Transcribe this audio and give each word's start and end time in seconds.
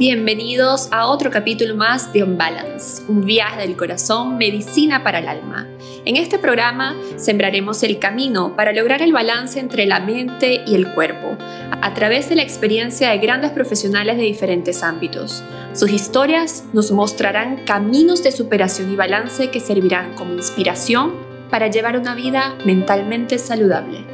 bienvenidos 0.00 0.88
a 0.92 1.08
otro 1.08 1.30
capítulo 1.30 1.74
más 1.74 2.10
de 2.14 2.22
On 2.22 2.38
Balance, 2.38 3.02
un 3.06 3.20
viaje 3.20 3.60
del 3.60 3.76
corazón, 3.76 4.38
medicina 4.38 5.04
para 5.04 5.18
el 5.18 5.28
alma. 5.28 5.68
En 6.06 6.16
este 6.16 6.38
programa 6.38 6.96
sembraremos 7.18 7.82
el 7.82 7.98
camino 7.98 8.56
para 8.56 8.72
lograr 8.72 9.02
el 9.02 9.12
balance 9.12 9.60
entre 9.60 9.84
la 9.84 10.00
mente 10.00 10.62
y 10.66 10.74
el 10.74 10.94
cuerpo, 10.94 11.36
a 11.82 11.92
través 11.92 12.30
de 12.30 12.36
la 12.36 12.42
experiencia 12.42 13.10
de 13.10 13.18
grandes 13.18 13.50
profesionales 13.50 14.16
de 14.16 14.22
diferentes 14.22 14.82
ámbitos. 14.82 15.42
Sus 15.74 15.90
historias 15.90 16.64
nos 16.72 16.92
mostrarán 16.92 17.66
caminos 17.66 18.22
de 18.22 18.32
superación 18.32 18.90
y 18.90 18.96
balance 18.96 19.50
que 19.50 19.60
servirán 19.60 20.14
como 20.14 20.32
inspiración 20.32 21.12
para 21.50 21.66
llevar 21.66 21.98
una 21.98 22.14
vida 22.14 22.56
mentalmente 22.64 23.38
saludable. 23.38 24.06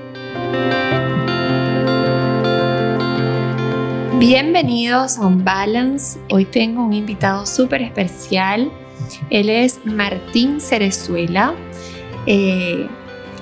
Bienvenidos 4.19 5.19
a 5.19 5.27
Un 5.27 5.45
Balance. 5.45 6.19
Hoy 6.31 6.47
tengo 6.47 6.83
un 6.83 6.95
invitado 6.95 7.45
súper 7.45 7.83
especial. 7.83 8.73
Él 9.29 9.51
es 9.51 9.85
Martín 9.85 10.59
Cerezuela. 10.59 11.55
Eh, 12.27 12.89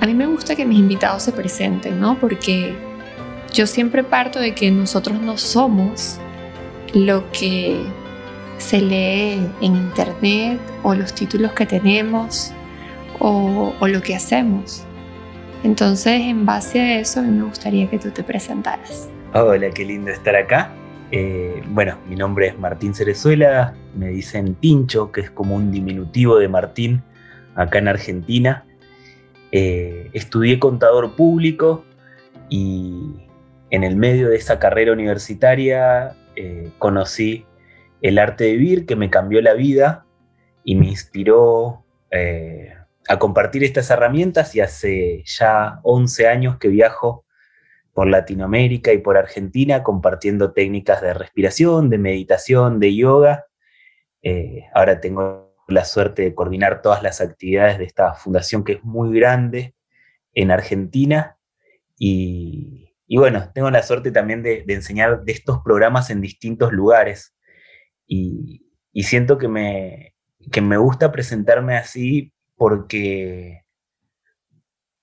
a 0.00 0.06
mí 0.06 0.14
me 0.14 0.26
gusta 0.26 0.56
que 0.56 0.64
mis 0.64 0.80
invitados 0.80 1.22
se 1.22 1.30
presenten, 1.30 2.00
¿no? 2.00 2.18
Porque 2.18 2.74
yo 3.52 3.68
siempre 3.68 4.02
parto 4.02 4.40
de 4.40 4.52
que 4.56 4.72
nosotros 4.72 5.20
no 5.20 5.38
somos 5.38 6.18
lo 6.92 7.30
que 7.30 7.80
se 8.58 8.80
lee 8.80 9.46
en 9.60 9.76
internet 9.76 10.58
o 10.82 10.96
los 10.96 11.14
títulos 11.14 11.52
que 11.52 11.66
tenemos 11.66 12.50
o, 13.20 13.72
o 13.78 13.86
lo 13.86 14.02
que 14.02 14.16
hacemos. 14.16 14.84
Entonces, 15.64 16.20
en 16.20 16.44
base 16.44 16.78
a 16.78 17.00
eso, 17.00 17.20
a 17.20 17.22
mí 17.22 17.30
me 17.30 17.44
gustaría 17.44 17.88
que 17.88 17.98
tú 17.98 18.10
te 18.10 18.22
presentaras. 18.22 19.08
Hola, 19.32 19.70
qué 19.70 19.86
lindo 19.86 20.10
estar 20.10 20.36
acá. 20.36 20.70
Eh, 21.10 21.62
bueno, 21.70 21.98
mi 22.06 22.16
nombre 22.16 22.48
es 22.48 22.58
Martín 22.58 22.94
Cerezuela, 22.94 23.74
me 23.96 24.08
dicen 24.08 24.56
Tincho, 24.56 25.10
que 25.10 25.22
es 25.22 25.30
como 25.30 25.56
un 25.56 25.72
diminutivo 25.72 26.36
de 26.36 26.48
Martín 26.48 27.02
acá 27.54 27.78
en 27.78 27.88
Argentina. 27.88 28.66
Eh, 29.52 30.10
estudié 30.12 30.58
contador 30.58 31.16
público 31.16 31.82
y 32.50 33.26
en 33.70 33.84
el 33.84 33.96
medio 33.96 34.28
de 34.28 34.36
esa 34.36 34.58
carrera 34.58 34.92
universitaria 34.92 36.14
eh, 36.36 36.72
conocí 36.78 37.46
el 38.02 38.18
arte 38.18 38.44
de 38.44 38.52
vivir 38.52 38.84
que 38.84 38.96
me 38.96 39.08
cambió 39.08 39.40
la 39.40 39.54
vida 39.54 40.04
y 40.62 40.74
me 40.74 40.88
inspiró 40.88 41.84
a 43.08 43.18
compartir 43.18 43.64
estas 43.64 43.90
herramientas 43.90 44.54
y 44.54 44.60
hace 44.60 45.22
ya 45.26 45.80
11 45.82 46.28
años 46.28 46.58
que 46.58 46.68
viajo 46.68 47.24
por 47.92 48.08
Latinoamérica 48.08 48.92
y 48.92 48.98
por 48.98 49.16
Argentina 49.16 49.82
compartiendo 49.82 50.52
técnicas 50.52 51.00
de 51.00 51.14
respiración, 51.14 51.90
de 51.90 51.98
meditación, 51.98 52.80
de 52.80 52.94
yoga. 52.94 53.46
Eh, 54.22 54.64
ahora 54.74 55.00
tengo 55.00 55.54
la 55.68 55.84
suerte 55.84 56.22
de 56.22 56.34
coordinar 56.34 56.82
todas 56.82 57.02
las 57.02 57.20
actividades 57.20 57.78
de 57.78 57.84
esta 57.84 58.14
fundación 58.14 58.64
que 58.64 58.72
es 58.72 58.84
muy 58.84 59.16
grande 59.18 59.74
en 60.34 60.50
Argentina 60.50 61.38
y, 61.96 62.90
bueno, 63.08 63.50
tengo 63.54 63.70
la 63.70 63.82
suerte 63.82 64.10
también 64.10 64.42
de, 64.42 64.64
enseñar 64.68 65.22
de 65.22 65.32
estos 65.32 65.60
programas 65.62 66.10
en 66.10 66.20
distintos 66.20 66.72
lugares 66.72 67.34
y, 68.06 68.60
siento 69.02 69.38
que 69.38 69.48
me, 69.48 70.14
que 70.50 70.60
me 70.60 70.76
gusta 70.76 71.12
presentarme 71.12 71.76
así 71.76 72.33
porque 72.56 73.64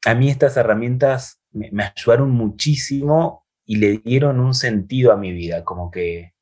a 0.05 0.15
mí 0.15 0.29
estas 0.29 0.57
herramientas 0.57 1.41
me, 1.51 1.69
ayudaron 1.95 2.31
muchísimo 2.31 3.45
y 3.65 3.77
le 3.77 3.97
dieron 3.99 4.39
un 4.39 4.53
sentido 4.53 5.11
a 5.11 5.17
mi 5.17 5.31
vida, 5.31 5.63
como 5.63 5.91
que 5.91 6.33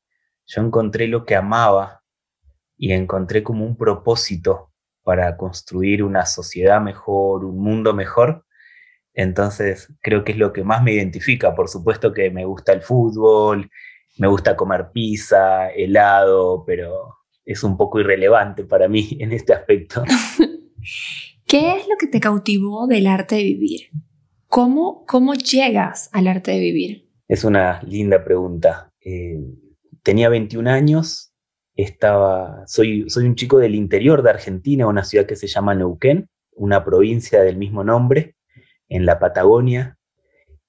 yo 0.46 0.62
encontré 0.62 1.06
lo 1.06 1.24
que 1.24 1.36
amaba 1.36 2.02
y 2.76 2.92
encontré 2.92 3.42
como 3.42 3.64
un 3.64 3.76
propósito 3.76 4.72
para 5.02 5.36
construir 5.36 6.02
una 6.02 6.26
sociedad 6.26 6.80
mejor, 6.80 7.44
un 7.44 7.58
mundo 7.58 7.94
mejor. 7.94 8.44
Entonces 9.12 9.92
creo 10.00 10.24
que 10.24 10.32
es 10.32 10.38
lo 10.38 10.52
que 10.52 10.64
más 10.64 10.82
me 10.82 10.92
identifica. 10.92 11.54
Por 11.54 11.68
supuesto 11.68 12.12
que 12.12 12.30
me 12.30 12.44
gusta 12.44 12.72
el 12.72 12.82
fútbol, 12.82 13.70
me 14.18 14.28
gusta 14.28 14.56
comer 14.56 14.90
pizza, 14.92 15.70
helado, 15.70 16.64
pero 16.66 17.18
es 17.44 17.62
un 17.62 17.76
poco 17.76 18.00
irrelevante 18.00 18.64
para 18.64 18.88
mí 18.88 19.16
en 19.20 19.32
este 19.32 19.52
aspecto. 19.52 20.02
¿Qué 21.46 21.76
es 21.76 21.88
lo 21.88 21.96
que 21.98 22.06
te 22.06 22.20
cautivó 22.20 22.86
del 22.86 23.06
arte 23.06 23.36
de 23.36 23.42
vivir? 23.42 23.80
¿Cómo, 24.46 25.04
cómo 25.06 25.34
llegas 25.34 26.10
al 26.12 26.26
arte 26.26 26.52
de 26.52 26.60
vivir? 26.60 27.08
Es 27.28 27.44
una 27.44 27.80
linda 27.82 28.24
pregunta. 28.24 28.92
Eh, 29.04 29.40
tenía 30.02 30.28
21 30.28 30.70
años, 30.70 31.32
estaba, 31.74 32.64
soy, 32.66 33.08
soy 33.08 33.26
un 33.26 33.36
chico 33.36 33.58
del 33.58 33.74
interior 33.74 34.22
de 34.22 34.30
Argentina, 34.30 34.86
una 34.86 35.04
ciudad 35.04 35.26
que 35.26 35.36
se 35.36 35.46
llama 35.46 35.74
Neuquén, 35.74 36.28
una 36.52 36.84
provincia 36.84 37.42
del 37.42 37.56
mismo 37.56 37.84
nombre, 37.84 38.36
en 38.88 39.06
la 39.06 39.18
Patagonia, 39.18 39.96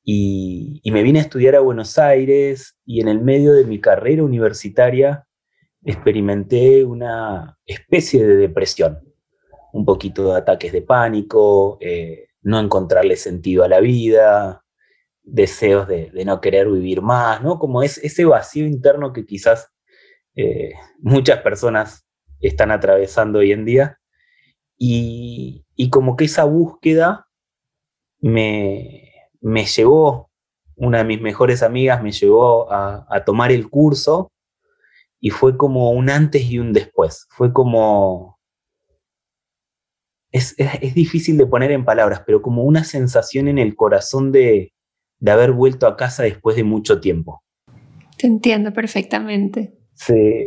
y, 0.04 0.80
y, 0.84 0.92
me 0.92 1.04
vine 1.04 1.20
a 1.20 1.22
estudiar 1.22 1.56
a 1.56 1.60
Buenos 1.60 2.00
Aires 2.00 2.76
y 2.86 3.02
en 3.02 3.08
el 3.08 3.22
medio 3.22 3.54
de 3.54 3.66
mi 3.66 3.80
carrera 3.80 4.24
universitaria 4.24 5.28
experimenté 5.84 6.84
una 6.86 7.60
especie 7.68 8.26
de 8.26 8.36
depresión 8.36 9.11
un 9.74 9.86
poquito 9.86 10.32
de 10.32 10.38
ataques 10.38 10.72
de 10.72 10.82
pánico, 10.82 11.78
eh, 11.82 12.28
no 12.42 12.60
encontrarle 12.60 13.16
sentido 13.16 13.64
a 13.64 13.68
la 13.68 13.80
vida, 13.80 14.64
deseos 15.24 15.88
de, 15.88 16.12
no 16.26 16.42
querer 16.42 16.70
vivir 16.70 17.02
más, 17.02 17.42
¿no? 17.42 17.60
Como 17.60 17.84
es 17.84 17.98
ese 18.00 18.26
vacío 18.26 18.66
interno 18.66 19.14
que 19.14 19.26
quizás 19.26 19.72
eh, 20.36 20.74
muchas 21.00 21.42
personas 21.42 22.06
están 22.40 22.72
atravesando 22.72 23.40
hoy 23.40 23.52
en 23.52 23.66
día. 23.66 23.98
Y, 24.78 25.66
como 25.92 26.16
que 26.16 26.26
esa 26.26 26.44
búsqueda 26.44 27.28
me, 28.20 29.12
me, 29.42 29.66
llevó, 29.66 30.30
una 30.76 31.00
de 31.00 31.04
mis 31.04 31.22
mejores 31.22 31.64
amigas 31.64 32.02
me 32.02 32.12
llevó 32.12 32.72
a, 32.72 33.06
a 33.10 33.26
tomar 33.26 33.52
el 33.52 33.70
curso 33.70 34.32
y 35.20 35.32
fue 35.32 35.58
como 35.58 35.92
un 35.92 36.10
antes 36.10 36.44
y 36.44 36.60
un 36.60 36.74
después. 36.74 37.28
Fue 37.30 37.52
como 37.52 38.40
es, 40.32 40.56
difícil 40.96 41.38
de 41.38 41.46
poner 41.46 41.72
en 41.72 41.86
palabras, 41.86 42.24
pero 42.26 42.42
como 42.42 42.64
una 42.64 42.84
sensación 42.84 43.48
en 43.48 43.58
el 43.58 43.76
corazón 43.76 44.32
de, 44.32 44.74
haber 45.26 45.52
vuelto 45.52 45.88
a 45.88 45.98
casa 45.98 46.24
después 46.24 46.56
de 46.56 46.64
mucho 46.64 47.00
tiempo. 47.00 47.44
Te 48.18 48.28
entiendo 48.28 48.74
perfectamente. 48.74 49.74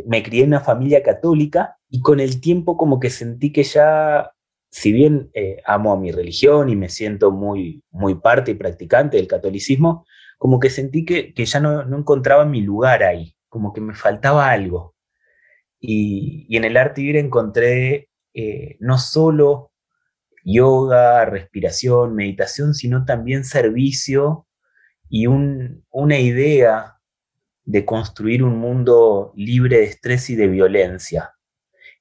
me 0.05 0.23
crié 0.23 0.43
en 0.43 0.49
una 0.49 0.61
familia 0.61 1.03
católica 1.03 1.77
y 1.89 2.01
con 2.01 2.19
el 2.19 2.41
tiempo 2.41 2.77
como 2.77 2.99
que 2.99 3.09
sentí 3.09 3.51
que 3.51 3.63
ya, 3.63 4.31
si 4.71 4.91
bien 4.91 5.29
eh, 5.33 5.57
amo 5.65 5.93
a 5.93 5.99
mi 5.99 6.11
religión 6.11 6.69
y 6.69 6.75
me 6.75 6.89
siento 6.89 7.31
muy, 7.31 7.83
muy 7.91 8.15
parte 8.15 8.51
y 8.51 8.55
practicante 8.55 9.17
del 9.17 9.27
catolicismo, 9.27 10.05
como 10.37 10.59
que 10.59 10.69
sentí 10.69 11.05
que, 11.05 11.33
ya 11.35 11.59
no, 11.59 11.97
encontraba 11.97 12.45
mi 12.45 12.61
lugar 12.61 13.03
ahí, 13.03 13.35
como 13.47 13.71
que 13.71 13.81
me 13.81 13.93
faltaba 13.93 14.49
algo. 14.49 14.95
Y, 15.79 16.55
en 16.55 16.65
el 16.65 16.77
arte 16.77 17.01
vivir 17.01 17.17
encontré 17.17 18.09
eh, 18.33 18.77
no 18.79 18.97
solo 18.97 19.71
yoga, 20.45 21.25
respiración, 21.25 22.15
meditación, 22.15 22.75
sino 22.75 23.03
también 23.03 23.43
servicio 23.43 24.47
y 25.09 25.25
una 25.27 26.19
idea 26.19 26.99
de 27.65 27.83
construir 27.83 28.43
un 28.43 28.59
mundo 28.59 29.33
libre 29.35 29.77
de 29.77 29.85
estrés 29.85 30.29
y 30.29 30.35
de 30.35 30.47
violencia. 30.47 31.33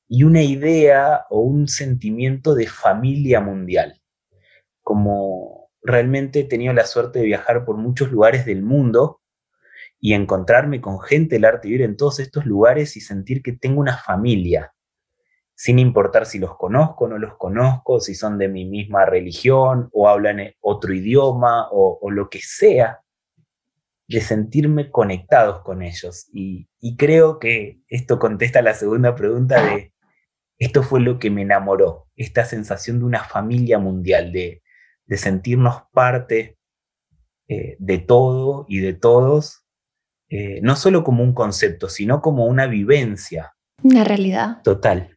Y 0.06 0.24
una 0.24 0.42
idea 0.42 1.24
o 1.30 1.40
un 1.40 1.66
sentimiento 1.66 2.54
de 2.54 2.66
familia 2.66 3.40
mundial. 3.40 4.00
Como 4.82 5.70
realmente 5.82 6.40
he 6.40 6.44
tenido 6.44 6.74
la 6.74 6.84
suerte 6.84 7.20
de 7.20 7.26
viajar 7.26 7.64
por 7.64 7.78
muchos 7.78 8.12
lugares 8.12 8.44
del 8.44 8.62
mundo 8.62 9.22
y 9.98 10.12
encontrarme 10.12 10.82
con 10.82 11.00
gente 11.00 11.36
del 11.36 11.46
arte 11.46 11.68
vivir 11.68 11.82
en 11.82 11.96
todos 11.96 12.20
estos 12.20 12.44
lugares 12.44 12.94
y 12.98 13.00
sentir 13.00 13.42
que 13.42 13.52
tengo 13.52 13.80
una 13.80 13.96
familia, 13.96 14.73
sin 15.54 15.78
importar 15.78 16.26
si 16.26 16.38
los 16.38 16.56
conozco 16.56 17.04
o 17.04 17.08
no 17.08 17.18
los 17.18 17.36
conozco, 17.36 18.00
si 18.00 18.14
son 18.14 18.38
de 18.38 18.48
mi 18.48 18.64
misma 18.64 19.06
religión 19.06 19.88
o 19.92 20.08
hablan 20.08 20.40
otro 20.60 20.92
idioma 20.92 21.68
o, 21.70 22.10
lo 22.10 22.28
que 22.28 22.40
sea, 22.40 23.00
de 24.08 24.20
sentirme 24.20 24.90
conectados 24.90 25.62
con 25.62 25.82
ellos. 25.82 26.28
Y, 26.32 26.68
creo 26.96 27.38
que 27.38 27.80
esto 27.88 28.18
contesta 28.18 28.62
la 28.62 28.74
segunda 28.74 29.14
pregunta 29.14 29.62
de, 29.64 29.92
esto 30.58 30.82
fue 30.82 31.00
lo 31.00 31.18
que 31.18 31.30
me 31.30 31.42
enamoró, 31.42 32.08
esta 32.16 32.44
sensación 32.44 32.98
de 32.98 33.04
una 33.04 33.24
familia 33.24 33.78
mundial, 33.78 34.32
de, 34.32 34.60
sentirnos 35.16 35.82
parte 35.92 36.58
eh, 37.46 37.76
de 37.78 37.98
todo 37.98 38.66
y 38.68 38.80
de 38.80 38.94
todos, 38.94 39.64
eh, 40.28 40.60
no 40.62 40.74
solo 40.74 41.04
como 41.04 41.22
un 41.22 41.34
concepto, 41.34 41.88
sino 41.88 42.20
como 42.20 42.46
una 42.46 42.66
vivencia. 42.66 43.54
Una 43.82 44.02
realidad. 44.02 44.62
Total. 44.64 45.13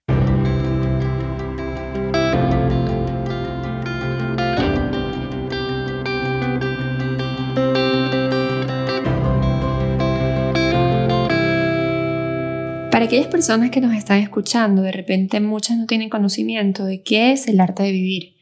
Para 12.97 13.05
aquellas 13.05 13.27
personas 13.27 13.69
que 13.69 13.79
nos 13.79 13.93
están 13.93 14.17
escuchando, 14.23 14.81
de 14.81 14.91
repente 14.91 15.39
muchas 15.39 15.77
no 15.77 15.85
tienen 15.85 16.09
conocimiento 16.09 16.83
de 16.83 17.03
qué 17.03 17.31
es 17.31 17.47
el 17.47 17.59
arte 17.59 17.83
de 17.83 17.91
vivir. 17.91 18.37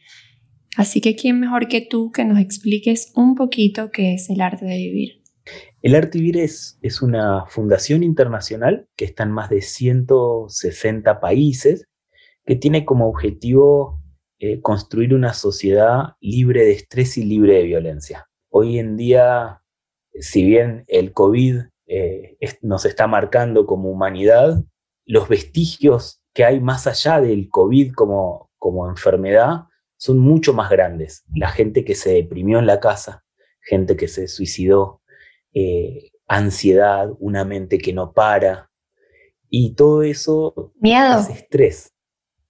Así 0.78 1.02
que, 1.02 1.14
¿quién 1.18 1.42
mejor 1.42 1.68
que 1.68 1.82
tú 1.82 2.10
que 2.14 2.24
nos 2.24 2.40
expliques 2.40 3.12
un 3.18 3.36
poquito 3.36 3.92
qué 3.92 4.14
es 4.14 4.30
el 4.30 4.40
arte 4.40 4.64
de 4.64 4.78
vivir? 4.78 5.22
El 5.82 5.94
Arte 5.94 6.20
Vivir 6.20 6.38
es, 6.38 6.80
una 7.02 7.46
fundación 7.48 8.02
internacional 8.02 8.88
que 8.96 9.04
está 9.04 9.24
en 9.24 9.32
más 9.32 9.50
de 9.50 9.62
160 9.62 11.20
países, 11.20 11.90
que 12.46 12.56
tiene 12.56 12.86
como 12.86 13.10
objetivo 13.10 14.00
eh, 14.40 14.62
construir 14.62 15.14
una 15.14 15.34
sociedad 15.34 16.14
libre 16.22 16.64
de 16.64 16.72
estrés 16.72 17.18
y 17.18 17.26
libre 17.26 17.56
de 17.56 17.64
violencia. 17.64 18.30
Hoy 18.50 18.80
en 18.80 18.96
día, 18.96 19.64
si 20.14 20.46
bien 20.46 20.86
el 20.88 21.12
COVID 21.12 21.58
eh, 21.88 22.38
nos 22.62 22.86
está 22.86 23.08
marcando 23.08 23.66
como 23.66 23.90
humanidad, 23.90 24.64
los 25.06 25.30
vestigios 25.30 26.22
que 26.34 26.44
hay 26.44 26.60
más 26.60 26.88
allá 26.88 27.22
del 27.22 27.50
COVID 27.50 27.94
como, 27.94 28.52
como 28.58 28.90
enfermedad 28.90 29.66
son 29.98 30.20
mucho 30.20 30.54
más 30.54 30.70
grandes. 30.70 31.24
La 31.34 31.50
gente 31.50 31.86
que 31.86 31.96
se 31.96 32.14
deprimió 32.14 32.60
en 32.60 32.68
la 32.68 32.80
casa, 32.80 33.24
gente 33.62 33.96
que 33.96 34.08
se 34.08 34.28
suicidó, 34.28 35.02
eh, 35.54 36.12
ansiedad, 36.28 37.10
una 37.20 37.46
mente 37.46 37.78
que 37.78 37.94
no 37.94 38.12
para, 38.14 38.70
y 39.50 39.74
todo 39.76 40.04
eso 40.04 40.74
miedo. 40.80 41.20
es 41.20 41.30
estrés. 41.30 41.92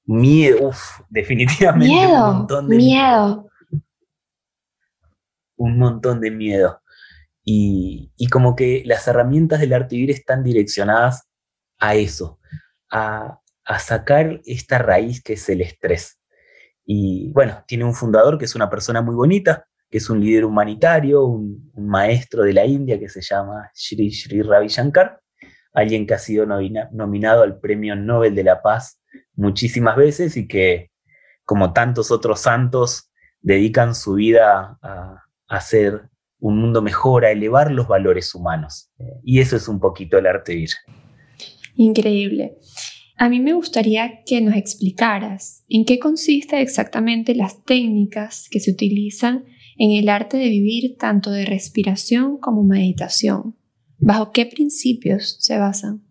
Miedo, 0.06 0.70
uff, 0.70 1.02
definitivamente 1.10 1.88
miedo, 1.88 2.30
un 2.30 2.38
montón 2.38 2.70
de 2.70 2.78
miedo. 2.78 3.50
Un 5.58 5.78
montón 5.78 6.22
de 6.22 6.32
miedo. 6.32 6.82
Y, 7.48 8.12
como 8.32 8.56
que 8.56 8.82
las 8.86 9.08
herramientas 9.08 9.60
del 9.60 9.74
arte 9.74 9.96
vivir 9.96 10.12
están 10.12 10.44
direccionadas 10.44 11.28
a 11.78 11.96
eso, 11.96 12.40
a, 12.92 13.40
sacar 13.80 14.42
esta 14.46 14.80
raíz 14.80 15.22
que 15.24 15.34
es 15.34 15.48
el 15.50 15.62
estrés. 15.62 16.20
Y 16.86 17.32
bueno, 17.34 17.64
tiene 17.68 17.84
un 17.86 17.94
fundador 17.94 18.38
que 18.38 18.46
es 18.46 18.56
una 18.56 18.70
persona 18.70 19.02
muy 19.02 19.16
bonita, 19.16 19.68
que 19.90 20.00
es 20.00 20.10
un 20.10 20.20
líder 20.20 20.46
humanitario, 20.46 21.24
un, 21.26 21.72
maestro 21.78 22.44
de 22.44 22.54
la 22.54 22.66
India 22.66 23.00
que 23.00 23.10
se 23.10 23.22
llama 23.22 23.70
Sri 23.74 24.12
Sri 24.12 24.42
Ravi 24.42 24.68
Shankar, 24.68 25.20
alguien 25.74 26.08
que 26.08 26.16
ha 26.16 26.20
sido 26.20 26.46
nominado 26.46 27.44
al 27.44 27.60
Premio 27.60 27.96
Nobel 27.96 28.34
de 28.34 28.44
la 28.44 28.62
Paz 28.62 29.00
muchísimas 29.36 29.96
veces 29.96 30.38
y 30.38 30.48
que, 30.48 30.92
como 31.44 31.74
tantos 31.74 32.12
otros 32.12 32.40
santos, 32.40 33.12
dedican 33.42 33.94
su 33.94 34.16
vida 34.16 34.78
a, 34.82 35.22
hacer 35.48 36.10
un 36.48 36.60
mundo 36.60 36.82
mejor, 36.82 37.26
a 37.26 37.32
elevar 37.32 37.72
los 37.72 37.88
valores 37.88 38.34
humanos. 38.36 38.92
Y 39.24 39.40
eso 39.40 39.56
es 39.56 39.68
un 39.68 39.80
poquito 39.80 40.18
el 40.18 40.28
arte 40.28 40.54
vivir. 40.54 40.70
Increíble. 41.76 42.58
A 43.18 43.30
mí 43.30 43.40
me 43.40 43.54
gustaría 43.54 44.24
que 44.26 44.42
nos 44.42 44.56
explicaras 44.56 45.64
en 45.70 45.86
qué 45.86 46.00
consiste 46.00 46.62
exactamente 46.62 47.34
las 47.34 47.64
técnicas 47.64 48.48
que 48.52 48.60
se 48.60 48.72
utilizan 48.72 49.46
en 49.78 49.92
el 49.92 50.10
arte 50.10 50.38
de 50.38 50.50
vivir 50.50 50.98
tanto 50.98 51.32
de 51.32 51.46
respiración 51.46 52.38
como 52.38 52.64
meditación. 52.64 53.56
¿Bajo 53.98 54.32
qué 54.32 54.46
principios 54.46 55.38
se 55.40 55.58
basan? 55.58 56.06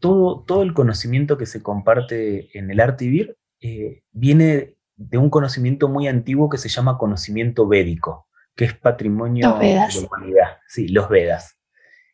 todo, 0.00 0.42
todo 0.46 0.62
el 0.62 0.74
conocimiento 0.74 1.38
que 1.38 1.46
se 1.46 1.62
comparte 1.62 2.58
en 2.58 2.70
el 2.70 2.80
arte 2.80 3.04
vivir 3.04 3.36
eh, 3.60 4.02
viene 4.10 4.76
de 4.96 5.18
un 5.18 5.30
conocimiento 5.30 5.88
muy 5.88 6.08
antiguo 6.08 6.48
que 6.48 6.58
se 6.58 6.68
llama 6.68 6.98
conocimiento 6.98 7.68
védico, 7.68 8.26
que 8.60 8.66
es 8.66 8.74
patrimonio 8.74 9.56
de 9.56 9.74
la 9.74 9.88
humanidad. 10.06 10.58
Sí, 10.68 10.88
los 10.88 11.08
Vedas. 11.08 11.58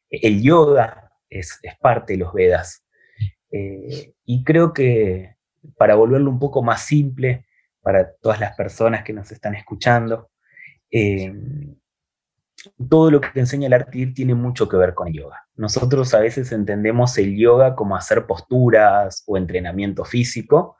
El 0.08 0.40
yoga 0.40 1.10
es, 1.28 1.58
es 1.60 1.76
parte 1.80 2.12
de 2.12 2.20
los 2.20 2.32
Vedas. 2.32 2.86
Eh, 3.50 4.14
y 4.24 4.44
creo 4.44 4.72
que 4.72 5.34
para 5.76 5.96
volverlo 5.96 6.30
un 6.30 6.38
poco 6.38 6.62
más 6.62 6.82
simple 6.82 7.46
para 7.80 8.12
todas 8.12 8.38
las 8.38 8.54
personas 8.54 9.02
que 9.02 9.12
nos 9.12 9.32
están 9.32 9.56
escuchando, 9.56 10.30
eh, 10.88 11.34
todo 12.88 13.10
lo 13.10 13.20
que 13.20 13.40
enseña 13.40 13.66
el 13.66 13.72
arte 13.72 14.06
tiene 14.14 14.36
mucho 14.36 14.68
que 14.68 14.76
ver 14.76 14.94
con 14.94 15.12
yoga. 15.12 15.48
Nosotros 15.56 16.14
a 16.14 16.20
veces 16.20 16.52
entendemos 16.52 17.18
el 17.18 17.36
yoga 17.36 17.74
como 17.74 17.96
hacer 17.96 18.24
posturas 18.24 19.24
o 19.26 19.36
entrenamiento 19.36 20.04
físico, 20.04 20.76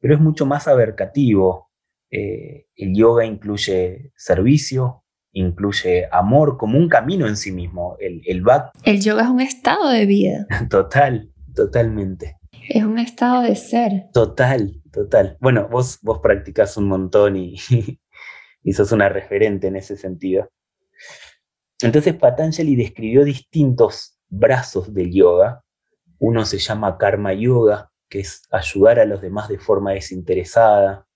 pero 0.00 0.14
es 0.14 0.20
mucho 0.20 0.44
más 0.44 0.66
abarcativo. 0.66 1.67
Eh, 2.10 2.66
el 2.76 2.94
yoga 2.94 3.24
incluye 3.24 4.12
servicio, 4.16 5.04
incluye 5.32 6.08
amor 6.10 6.56
como 6.56 6.78
un 6.78 6.88
camino 6.88 7.26
en 7.26 7.36
sí 7.36 7.52
mismo. 7.52 7.96
El, 8.00 8.22
el, 8.26 8.42
el 8.84 9.00
yoga 9.00 9.22
es 9.22 9.28
un 9.28 9.40
estado 9.40 9.88
de 9.90 10.06
vida. 10.06 10.46
Total, 10.70 11.30
totalmente. 11.54 12.36
Es 12.68 12.84
un 12.84 12.98
estado 12.98 13.42
de 13.42 13.56
ser. 13.56 14.10
Total, 14.12 14.80
total. 14.92 15.36
Bueno, 15.40 15.68
vos, 15.68 15.98
vos 16.02 16.20
practicás 16.20 16.76
un 16.76 16.88
montón 16.88 17.36
y, 17.36 17.56
y 18.62 18.72
sos 18.72 18.92
una 18.92 19.08
referente 19.08 19.68
en 19.68 19.76
ese 19.76 19.96
sentido. 19.96 20.50
Entonces 21.80 22.14
Patanjali 22.14 22.76
describió 22.76 23.24
distintos 23.24 24.18
brazos 24.28 24.92
del 24.92 25.12
yoga. 25.12 25.64
Uno 26.18 26.44
se 26.44 26.58
llama 26.58 26.98
karma 26.98 27.32
yoga, 27.32 27.90
que 28.08 28.20
es 28.20 28.42
ayudar 28.50 28.98
a 28.98 29.04
los 29.04 29.22
demás 29.22 29.48
de 29.48 29.58
forma 29.58 29.92
desinteresada. 29.92 31.06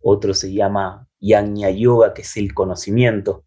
Otro 0.00 0.34
se 0.34 0.52
llama 0.52 1.08
yajna 1.20 1.70
yoga, 1.70 2.14
que 2.14 2.22
es 2.22 2.36
el 2.36 2.54
conocimiento, 2.54 3.44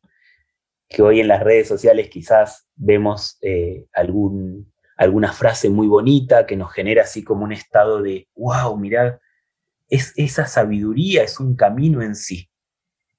que 0.88 1.02
hoy 1.02 1.20
en 1.20 1.28
las 1.28 1.44
redes 1.44 1.68
sociales 1.68 2.10
quizás 2.10 2.68
vemos 2.76 3.38
eh, 3.42 3.88
alguna 3.94 5.34
frase 5.34 5.70
muy 5.70 5.88
bonita 5.88 6.46
que 6.46 6.56
nos 6.56 6.72
genera 6.72 7.04
así 7.04 7.24
como 7.24 7.44
un 7.44 7.52
estado 7.52 8.02
de, 8.02 8.28
wow, 8.36 8.78
mirad, 8.78 9.18
es, 9.90 10.14
esa 10.16 10.46
sabiduría 10.46 11.24
es 11.24 11.40
un 11.40 11.56
camino 11.56 12.02
en 12.02 12.16
sí 12.16 12.50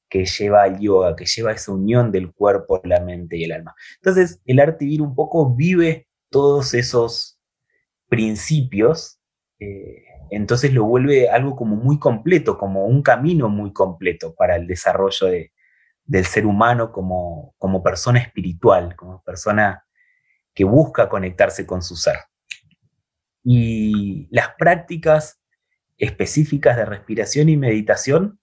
que 0.09 0.25
lleva 0.25 0.63
al 0.63 0.79
yoga, 0.79 1.17
que 1.17 1.27
lleva 1.27 1.51
esa 1.51 1.73
unión 1.73 2.13
del 2.13 2.33
cuerpo, 2.33 2.81
la 2.85 3.01
mente 3.01 3.37
y 3.37 3.45
el 3.45 3.53
alma. 3.53 3.75
Entonces, 3.97 4.41
el 4.45 4.61
arte 4.61 4.85
vivir 4.85 5.03
un 5.03 5.15
poco 5.15 5.53
vive 5.53 6.07
todos 6.31 6.73
esos 6.75 7.41
principios, 8.09 9.19
eh, 9.59 10.05
entonces 10.31 10.73
lo 10.73 10.85
vuelve 10.85 11.29
algo 11.29 11.57
como 11.57 11.77
muy 11.77 11.99
completo, 11.99 12.59
como 12.59 12.87
un 12.87 13.03
camino 13.03 13.49
muy 13.49 13.73
completo 13.73 14.35
para 14.35 14.57
el 14.57 14.67
desarrollo 14.67 15.29
del 16.05 16.25
ser 16.25 16.47
humano 16.47 16.93
como, 16.93 17.55
como 17.59 17.83
persona 17.83 18.21
espiritual, 18.21 18.97
como 18.97 19.23
persona 19.23 19.85
que 20.55 20.65
busca 20.65 21.09
conectarse 21.09 21.67
con 21.67 21.83
su 21.83 21.97
ser. 21.97 22.17
Y 23.43 24.29
las 24.31 24.55
prácticas 24.59 25.41
específicas 25.99 26.77
de 26.77 26.87
respiración 26.87 27.49
y 27.49 27.57
meditación 27.57 28.41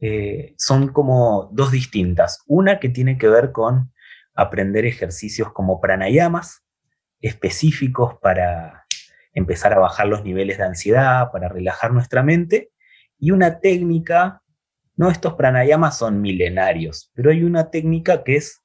eh, 0.00 0.54
son 0.56 0.88
como 0.88 1.50
dos 1.52 1.70
distintas. 1.70 2.42
Una 2.46 2.80
que 2.80 2.88
tiene 2.88 3.18
que 3.18 3.28
ver 3.28 3.52
con 3.52 3.92
aprender 4.34 4.86
ejercicios 4.86 5.52
como 5.52 5.80
pranayamas, 5.80 6.64
específicos 7.20 8.14
para 8.20 8.79
empezar 9.32 9.72
a 9.72 9.78
bajar 9.78 10.08
los 10.08 10.24
niveles 10.24 10.58
de 10.58 10.64
ansiedad, 10.64 11.30
para 11.32 11.48
relajar 11.48 11.92
nuestra 11.92 12.22
mente, 12.22 12.70
y 13.18 13.30
una 13.30 13.60
técnica, 13.60 14.42
no 14.96 15.10
estos 15.10 15.34
pranayamas 15.34 15.98
son 15.98 16.20
milenarios, 16.20 17.10
pero 17.14 17.30
hay 17.30 17.44
una 17.44 17.70
técnica 17.70 18.24
que 18.24 18.36
es 18.36 18.62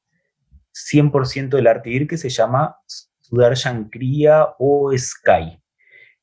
100% 0.73 1.49
del 1.49 1.67
arte 1.67 2.07
que 2.07 2.17
se 2.17 2.29
llama 2.29 2.77
Sudarshan 3.21 3.89
Kriya 3.89 4.55
o 4.59 4.91
Sky, 4.97 5.61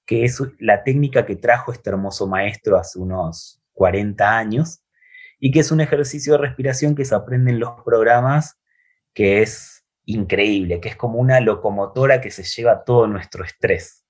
que 0.07 0.25
es 0.25 0.43
la 0.59 0.85
técnica 0.85 1.25
que 1.25 1.37
trajo 1.37 1.73
este 1.73 1.91
hermoso 1.91 2.27
maestro 2.27 2.77
hace 2.77 2.99
unos 2.99 3.63
40 3.73 4.37
años 4.37 4.85
y 5.39 5.51
que 5.51 5.61
es 5.61 5.73
un 5.73 5.81
ejercicio 5.81 6.35
de 6.35 6.39
respiración 6.39 6.95
que 6.95 7.05
se 7.05 7.15
aprende 7.15 7.51
en 7.51 7.61
los 7.61 7.73
programas 7.85 8.59
que 9.15 9.43
es 9.43 9.85
increíble, 10.05 10.81
que 10.81 10.91
es 10.91 10.97
como 10.97 11.19
una 11.19 11.41
locomotora 11.41 12.21
que 12.21 12.31
se 12.31 12.45
lleva 12.45 12.85
todo 12.85 13.07
nuestro 13.07 13.45
estrés. 13.45 14.02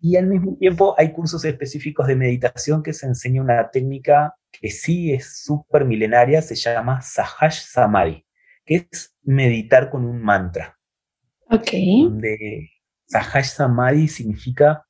Y 0.00 0.16
al 0.16 0.26
mismo 0.26 0.56
tiempo 0.56 0.94
hay 0.98 1.12
cursos 1.12 1.44
específicos 1.44 2.06
de 2.06 2.16
meditación 2.16 2.82
que 2.82 2.92
se 2.92 3.06
enseña 3.06 3.42
una 3.42 3.70
técnica 3.70 4.36
que 4.52 4.70
sí 4.70 5.12
es 5.12 5.42
súper 5.42 5.84
milenaria, 5.84 6.40
se 6.42 6.54
llama 6.54 7.02
Sahash 7.02 7.66
Samadhi, 7.66 8.24
que 8.64 8.88
es 8.90 9.14
meditar 9.22 9.90
con 9.90 10.04
un 10.04 10.22
mantra. 10.22 10.78
Ok. 11.50 11.70
Donde 12.04 12.70
Sahash 13.06 13.48
Samadhi 13.48 14.08
significa 14.08 14.86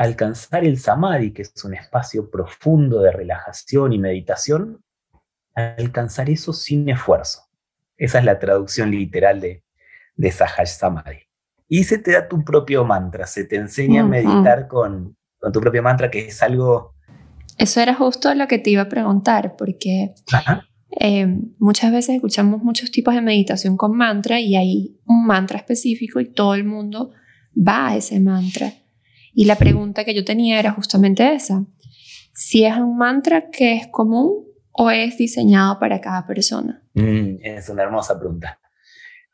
alcanzar 0.00 0.64
el 0.64 0.78
samadhi, 0.78 1.32
que 1.32 1.42
es 1.42 1.64
un 1.64 1.74
espacio 1.74 2.30
profundo 2.30 3.02
de 3.02 3.12
relajación 3.12 3.92
y 3.92 3.98
meditación, 3.98 4.82
alcanzar 5.54 6.30
eso 6.30 6.54
sin 6.54 6.88
esfuerzo. 6.88 7.42
Esa 7.98 8.18
es 8.18 8.24
la 8.24 8.38
traducción 8.38 8.90
literal 8.90 9.42
de, 9.42 9.62
de 10.14 10.32
Sahaj 10.32 10.68
Samadhi. 10.68 11.29
Y 11.72 11.84
se 11.84 11.98
te 11.98 12.10
da 12.10 12.26
tu 12.26 12.42
propio 12.42 12.84
mantra, 12.84 13.28
se 13.28 13.44
te 13.44 13.54
enseña 13.54 14.02
a 14.02 14.04
meditar 14.04 14.66
con, 14.66 15.16
con 15.38 15.52
tu 15.52 15.60
propio 15.60 15.84
mantra, 15.84 16.10
que 16.10 16.26
es 16.26 16.42
algo... 16.42 16.96
Eso 17.58 17.80
era 17.80 17.94
justo 17.94 18.34
lo 18.34 18.48
que 18.48 18.58
te 18.58 18.70
iba 18.70 18.82
a 18.82 18.88
preguntar, 18.88 19.54
porque 19.56 20.12
eh, 20.98 21.28
muchas 21.60 21.92
veces 21.92 22.16
escuchamos 22.16 22.64
muchos 22.64 22.90
tipos 22.90 23.14
de 23.14 23.20
meditación 23.20 23.76
con 23.76 23.96
mantra 23.96 24.40
y 24.40 24.56
hay 24.56 24.98
un 25.06 25.24
mantra 25.24 25.58
específico 25.58 26.18
y 26.18 26.32
todo 26.32 26.56
el 26.56 26.64
mundo 26.64 27.12
va 27.56 27.90
a 27.90 27.96
ese 27.96 28.18
mantra. 28.18 28.72
Y 29.32 29.44
la 29.44 29.54
pregunta 29.54 30.04
que 30.04 30.12
yo 30.12 30.24
tenía 30.24 30.58
era 30.58 30.72
justamente 30.72 31.32
esa. 31.32 31.64
Si 32.34 32.64
es 32.64 32.76
un 32.78 32.96
mantra 32.96 33.48
que 33.48 33.76
es 33.76 33.86
común 33.86 34.44
o 34.72 34.90
es 34.90 35.16
diseñado 35.16 35.78
para 35.78 36.00
cada 36.00 36.26
persona. 36.26 36.82
Mm, 36.94 37.36
es 37.44 37.68
una 37.68 37.84
hermosa 37.84 38.18
pregunta. 38.18 38.58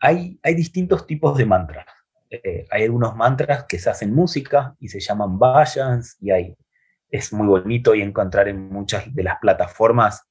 Hay, 0.01 0.39
hay 0.43 0.55
distintos 0.55 1.07
tipos 1.07 1.39
de 1.39 1.47
mantras. 1.47 1.87
Eh, 2.31 2.67
hay 2.71 2.85
algunos 2.85 3.15
mantras 3.15 3.65
que 3.69 3.79
se 3.79 3.91
hacen 3.91 4.15
música 4.15 4.75
y 4.81 4.89
se 4.89 5.01
llaman 5.01 5.39
vayans 5.39 6.17
y 6.21 6.31
hay, 6.31 6.57
es 7.11 7.33
muy 7.33 7.47
bonito 7.47 7.95
y 7.95 8.03
encontrar 8.03 8.49
en 8.49 8.69
muchas 8.69 9.15
de 9.15 9.23
las 9.23 9.39
plataformas 9.39 10.27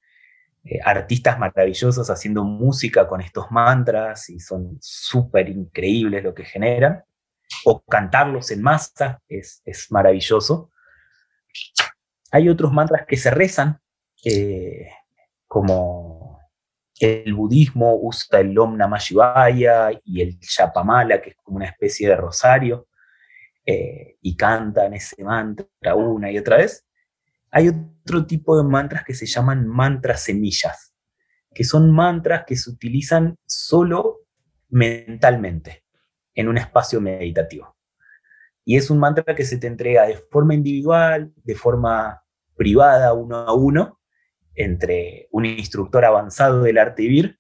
eh, 0.67 0.79
artistas 0.83 1.37
maravillosos 1.37 2.09
haciendo 2.09 2.43
música 2.43 3.07
con 3.07 3.21
estos 3.21 3.51
mantras 3.51 4.29
y 4.31 4.39
son 4.39 4.77
súper 4.81 5.47
increíbles 5.49 6.23
lo 6.23 6.33
que 6.33 6.43
generan. 6.43 7.03
O 7.65 7.83
cantarlos 7.83 8.49
en 8.49 8.63
masa 8.63 9.21
es, 9.27 9.61
es 9.63 9.91
maravilloso. 9.91 10.71
Hay 12.31 12.49
otros 12.49 12.73
mantras 12.73 13.05
que 13.07 13.15
se 13.15 13.29
rezan, 13.29 13.79
eh, 14.23 14.89
como 15.47 16.04
el 16.99 17.33
budismo 17.33 17.95
usa 18.01 18.39
el 18.39 18.57
Om 18.57 18.77
Namah 18.77 18.99
Shivaya 18.99 19.91
y 20.03 20.21
el 20.21 20.39
Yapamala, 20.39 21.21
que 21.21 21.31
es 21.31 21.35
como 21.43 21.57
una 21.57 21.67
especie 21.67 22.07
de 22.07 22.15
rosario, 22.15 22.87
eh, 23.65 24.17
y 24.21 24.37
cantan 24.37 24.93
ese 24.93 25.23
mantra 25.23 25.95
una 25.95 26.31
y 26.31 26.37
otra 26.37 26.57
vez. 26.57 26.85
Hay 27.51 27.69
otro 27.69 28.25
tipo 28.25 28.57
de 28.57 28.63
mantras 28.63 29.03
que 29.03 29.13
se 29.13 29.25
llaman 29.25 29.67
mantras 29.67 30.23
semillas, 30.23 30.93
que 31.53 31.63
son 31.63 31.91
mantras 31.91 32.43
que 32.45 32.55
se 32.55 32.69
utilizan 32.69 33.37
solo 33.45 34.21
mentalmente, 34.69 35.83
en 36.33 36.47
un 36.47 36.57
espacio 36.57 37.01
meditativo. 37.01 37.75
Y 38.63 38.77
es 38.77 38.89
un 38.89 38.99
mantra 38.99 39.35
que 39.35 39.45
se 39.45 39.57
te 39.57 39.67
entrega 39.67 40.07
de 40.07 40.17
forma 40.17 40.53
individual, 40.53 41.31
de 41.43 41.55
forma 41.55 42.23
privada, 42.55 43.13
uno 43.13 43.37
a 43.37 43.53
uno, 43.53 43.99
entre 44.55 45.27
un 45.31 45.45
instructor 45.45 46.05
avanzado 46.05 46.63
del 46.63 46.77
arte 46.77 47.03
vivir 47.03 47.39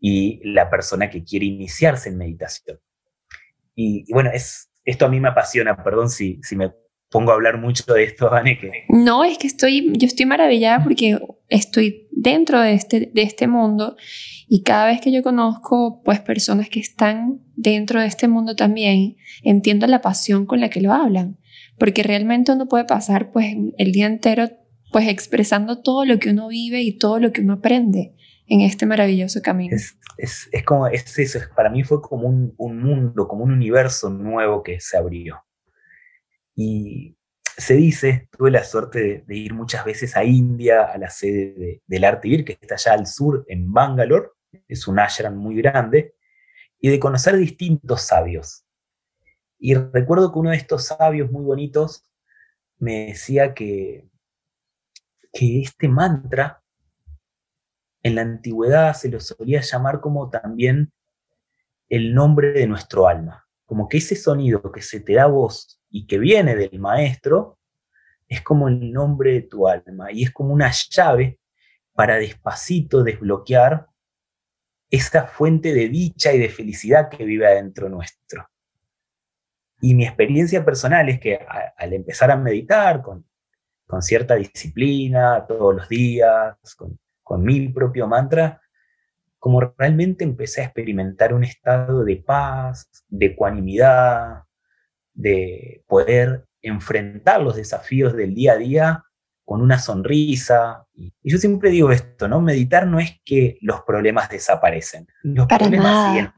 y 0.00 0.40
la 0.44 0.70
persona 0.70 1.10
que 1.10 1.24
quiere 1.24 1.46
iniciarse 1.46 2.08
en 2.08 2.18
meditación. 2.18 2.78
Y, 3.74 4.10
bueno, 4.12 4.30
es, 4.32 4.70
esto 4.84 5.06
a 5.06 5.08
mí 5.08 5.20
me 5.20 5.28
apasiona, 5.28 5.82
perdón 5.82 6.10
si, 6.10 6.40
si 6.42 6.56
me 6.56 6.72
pongo 7.10 7.30
a 7.30 7.34
hablar 7.34 7.58
mucho 7.58 7.92
de 7.92 8.04
esto, 8.04 8.30
Vane. 8.30 8.58
No, 8.88 9.24
es 9.24 9.38
que 9.38 9.46
estoy, 9.46 9.92
yo 9.96 10.06
estoy 10.06 10.26
maravillada 10.26 10.82
porque 10.82 11.18
estoy 11.48 12.08
dentro 12.10 12.60
de 12.60 12.74
este, 12.74 13.10
de 13.12 13.22
este 13.22 13.46
mundo 13.46 13.96
y 14.48 14.62
cada 14.62 14.86
vez 14.86 15.00
que 15.00 15.12
yo 15.12 15.22
conozco 15.22 16.02
pues 16.04 16.20
personas 16.20 16.68
que 16.68 16.80
están 16.80 17.40
dentro 17.54 18.00
de 18.00 18.06
este 18.06 18.28
mundo 18.28 18.56
también, 18.56 19.16
entiendo 19.42 19.86
la 19.86 20.00
pasión 20.00 20.46
con 20.46 20.60
la 20.60 20.70
que 20.70 20.80
lo 20.80 20.92
hablan, 20.92 21.38
porque 21.78 22.02
realmente 22.02 22.52
uno 22.52 22.66
puede 22.66 22.84
pasar 22.84 23.30
pues 23.32 23.54
el 23.78 23.92
día 23.92 24.06
entero 24.06 24.48
pues 24.92 25.08
expresando 25.08 25.82
todo 25.82 26.04
lo 26.04 26.18
que 26.18 26.30
uno 26.30 26.48
vive 26.48 26.82
y 26.82 26.98
todo 26.98 27.18
lo 27.18 27.32
que 27.32 27.42
uno 27.42 27.54
aprende 27.54 28.14
en 28.46 28.62
este 28.62 28.86
maravilloso 28.86 29.42
camino. 29.42 29.76
Es, 29.76 29.98
es, 30.16 30.48
es 30.52 31.18
eso, 31.18 31.38
para 31.54 31.70
mí 31.70 31.84
fue 31.84 32.00
como 32.00 32.28
un, 32.28 32.54
un, 32.56 32.82
mundo, 32.82 33.28
como 33.28 33.44
un 33.44 33.52
universo 33.52 34.10
nuevo 34.10 34.62
que 34.62 34.80
se 34.80 34.96
abrió. 34.96 35.44
Y 36.54 37.16
se 37.58 37.74
dice, 37.74 38.28
tuve 38.36 38.50
la 38.50 38.64
suerte 38.64 39.24
de, 39.26 39.36
ir 39.36 39.52
muchas 39.52 39.84
veces 39.84 40.16
a 40.16 40.24
India, 40.24 40.84
a 40.84 40.96
la 40.96 41.10
sede 41.10 41.82
del 41.86 42.04
Arte 42.04 42.28
Vir, 42.28 42.44
que 42.44 42.52
está 42.52 42.76
allá 42.76 42.92
al 42.92 43.06
sur, 43.06 43.44
en 43.48 43.72
Bangalore, 43.72 44.28
es 44.68 44.86
un 44.88 44.98
ashram 44.98 45.36
muy 45.36 45.56
grande, 45.56 46.14
y 46.80 46.88
de 46.88 47.00
conocer 47.00 47.36
distintos 47.36 48.02
sabios. 48.02 48.64
Y 49.58 49.74
recuerdo 49.74 50.32
que 50.32 50.38
uno 50.38 50.50
de 50.50 50.56
estos 50.56 50.86
sabios 50.86 51.30
muy 51.32 51.44
bonitos 51.44 52.04
me 52.78 53.06
decía 53.06 53.54
que 53.54 54.07
que 55.32 55.60
este 55.62 55.88
mantra 55.88 56.62
en 58.02 58.14
la 58.14 58.22
antigüedad 58.22 58.94
se 58.94 59.08
lo 59.08 59.20
solía 59.20 59.60
llamar 59.60 60.00
como 60.00 60.30
también 60.30 60.92
el 61.88 62.14
nombre 62.14 62.52
de 62.52 62.66
nuestro 62.66 63.08
alma, 63.08 63.46
como 63.64 63.88
que 63.88 63.98
ese 63.98 64.16
sonido 64.16 64.60
que 64.72 64.82
se 64.82 65.00
te 65.00 65.14
da 65.14 65.26
voz 65.26 65.80
y 65.90 66.06
que 66.06 66.18
viene 66.18 66.54
del 66.54 66.78
maestro 66.78 67.58
es 68.28 68.42
como 68.42 68.68
el 68.68 68.92
nombre 68.92 69.32
de 69.32 69.42
tu 69.42 69.66
alma 69.66 70.12
y 70.12 70.24
es 70.24 70.30
como 70.30 70.52
una 70.52 70.70
llave 70.70 71.38
para 71.94 72.16
despacito 72.16 73.02
desbloquear 73.02 73.86
esa 74.90 75.26
fuente 75.26 75.74
de 75.74 75.88
dicha 75.88 76.32
y 76.32 76.38
de 76.38 76.48
felicidad 76.48 77.08
que 77.08 77.24
vive 77.24 77.46
adentro 77.46 77.88
nuestro. 77.88 78.48
Y 79.80 79.94
mi 79.94 80.06
experiencia 80.06 80.64
personal 80.64 81.08
es 81.08 81.20
que 81.20 81.38
al 81.76 81.92
empezar 81.92 82.30
a 82.30 82.36
meditar 82.36 83.02
con 83.02 83.27
con 83.88 84.02
cierta 84.02 84.34
disciplina 84.34 85.44
todos 85.48 85.74
los 85.74 85.88
días, 85.88 86.56
con, 86.76 86.98
con 87.22 87.42
mi 87.42 87.68
propio 87.70 88.06
mantra, 88.06 88.60
como 89.38 89.60
realmente 89.78 90.24
empecé 90.24 90.60
a 90.60 90.64
experimentar 90.64 91.32
un 91.32 91.42
estado 91.42 92.04
de 92.04 92.16
paz, 92.16 92.88
de 93.08 93.26
ecuanimidad, 93.26 94.42
de 95.14 95.82
poder 95.86 96.46
enfrentar 96.60 97.40
los 97.40 97.56
desafíos 97.56 98.14
del 98.14 98.34
día 98.34 98.52
a 98.52 98.56
día 98.56 99.04
con 99.44 99.62
una 99.62 99.78
sonrisa. 99.78 100.86
Y 100.92 101.14
yo 101.22 101.38
siempre 101.38 101.70
digo 101.70 101.90
esto, 101.90 102.28
¿no? 102.28 102.42
Meditar 102.42 102.86
no 102.86 103.00
es 103.00 103.18
que 103.24 103.56
los 103.62 103.80
problemas 103.82 104.28
desaparecen. 104.28 105.06
Los 105.22 105.46
problemas 105.46 106.12
siguen. 106.12 106.32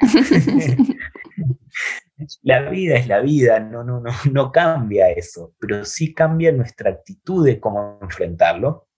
la 2.42 2.68
vida 2.68 2.96
es 2.96 3.06
la 3.06 3.20
vida, 3.20 3.60
no, 3.60 3.84
no, 3.84 4.00
no, 4.00 4.10
no 4.32 4.52
cambia 4.52 5.10
eso, 5.10 5.54
pero 5.58 5.84
sí 5.84 6.14
cambia 6.14 6.52
nuestra 6.52 6.90
actitud 6.90 7.44
de 7.44 7.60
cómo 7.60 7.98
enfrentarlo. 8.02 8.88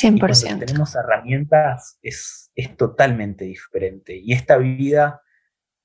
100%. 0.00 0.14
Y 0.14 0.20
cuando 0.20 0.66
tenemos 0.66 0.94
herramientas 0.94 1.98
es, 2.00 2.52
es 2.54 2.76
totalmente 2.76 3.44
diferente. 3.44 4.16
Y 4.16 4.32
esta 4.32 4.56
vida 4.56 5.20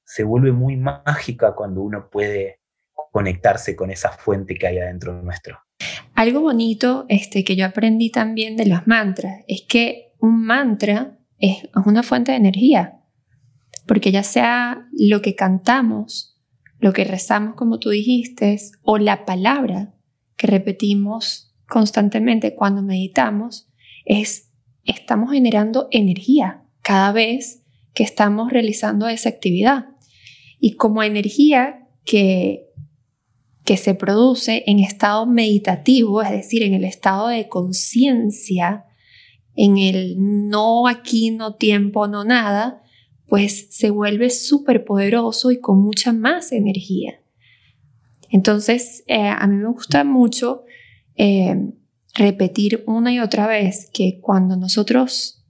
se 0.04 0.24
vuelve 0.24 0.52
muy 0.52 0.78
mágica 0.78 1.56
cuando 1.56 1.82
uno 1.82 2.10
puede 2.10 2.62
conectarse 3.12 3.76
con 3.76 3.90
esa 3.92 4.12
fuente 4.12 4.56
que 4.56 4.68
hay 4.68 4.78
adentro 4.78 5.22
nuestro. 5.22 5.60
Algo 6.14 6.42
bonito 6.42 7.06
este, 7.10 7.44
que 7.44 7.56
yo 7.56 7.66
aprendí 7.66 8.12
también 8.12 8.56
de 8.56 8.66
los 8.66 8.88
mantras 8.88 9.44
es 9.48 9.64
que 9.68 10.14
un 10.20 10.46
mantra 10.46 11.18
es 11.38 11.70
una 11.86 12.04
fuente 12.04 12.32
de 12.32 12.38
energía, 12.38 13.02
porque 13.88 14.12
ya 14.12 14.24
sea 14.24 14.88
lo 14.98 15.22
que 15.22 15.36
cantamos, 15.36 16.35
lo 16.80 16.94
que 16.94 17.04
rezamos 17.04 17.56
como 17.56 17.80
tú 17.80 17.90
dijiste 17.90 18.58
o 18.84 18.98
la 18.98 19.26
palabra 19.26 19.96
que 20.36 20.48
repetimos 20.48 21.54
constantemente 21.68 22.56
cuando 22.56 22.82
meditamos 22.84 23.70
es 24.06 24.52
estamos 24.84 25.32
generando 25.32 25.88
energía 25.92 26.64
cada 26.82 27.12
vez 27.12 27.64
que 27.94 28.04
estamos 28.04 28.52
realizando 28.52 29.08
esa 29.08 29.30
actividad. 29.30 29.88
Y 30.60 30.74
como 30.74 31.02
energía 31.02 31.88
que, 32.04 32.68
que 33.64 33.78
se 33.78 33.96
produce 33.96 34.64
en 34.68 34.80
estado 34.80 35.26
meditativo, 35.26 36.22
es 36.22 36.30
decir, 36.30 36.62
en 36.62 36.74
el 36.74 36.84
estado 36.84 37.30
de 37.30 37.50
conciencia, 37.50 38.86
en 39.56 39.78
el 39.78 40.16
no 40.18 40.88
aquí, 40.88 41.32
no 41.32 41.56
tiempo, 41.56 42.08
no 42.08 42.24
nada, 42.24 42.84
pues 43.28 43.68
se 43.72 43.90
vuelve 43.90 44.30
súper 44.30 44.86
poderoso 44.86 45.52
y 45.52 45.60
con 45.60 45.82
mucha 45.82 46.14
más 46.14 46.52
energía. 46.52 47.22
Entonces, 48.30 49.04
eh, 49.08 49.28
a 49.28 49.46
mí 49.48 49.56
me 49.56 49.70
gusta 49.70 50.04
mucho 50.04 50.64
eh, 51.16 51.72
repetir 52.14 52.84
una 52.88 53.14
y 53.14 53.20
otra 53.20 53.48
vez 53.48 53.90
que 53.94 54.20
cuando 54.22 54.58
nosotros 54.58 55.46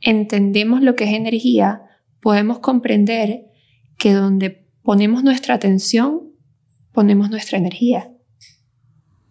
entendemos 0.00 0.82
lo 0.82 0.96
que 0.96 1.04
es 1.04 1.12
energía, 1.12 1.82
podemos 2.20 2.58
comprender 2.58 3.46
que 3.98 4.12
donde 4.12 4.66
ponemos 4.82 5.22
nuestra 5.22 5.54
atención, 5.54 6.32
ponemos 6.92 7.30
nuestra 7.30 7.58
energía. 7.58 8.12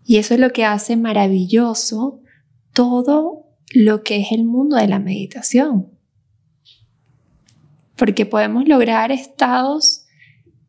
Y 0.05 0.17
eso 0.17 0.33
es 0.33 0.39
lo 0.39 0.51
que 0.51 0.65
hace 0.65 0.95
maravilloso 0.95 2.21
todo 2.73 3.45
lo 3.73 4.03
que 4.03 4.21
es 4.21 4.31
el 4.31 4.45
mundo 4.45 4.75
de 4.77 4.87
la 4.87 4.99
meditación 4.99 5.98
porque 7.99 8.25
podemos 8.25 8.65
lograr 8.67 9.11
estados 9.11 10.05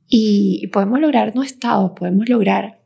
y 0.09 0.67
podemos 0.67 1.01
lograr 1.01 1.35
no 1.35 1.45
estados, 1.45 1.93
podemos 1.97 2.29
lograr 2.29 2.83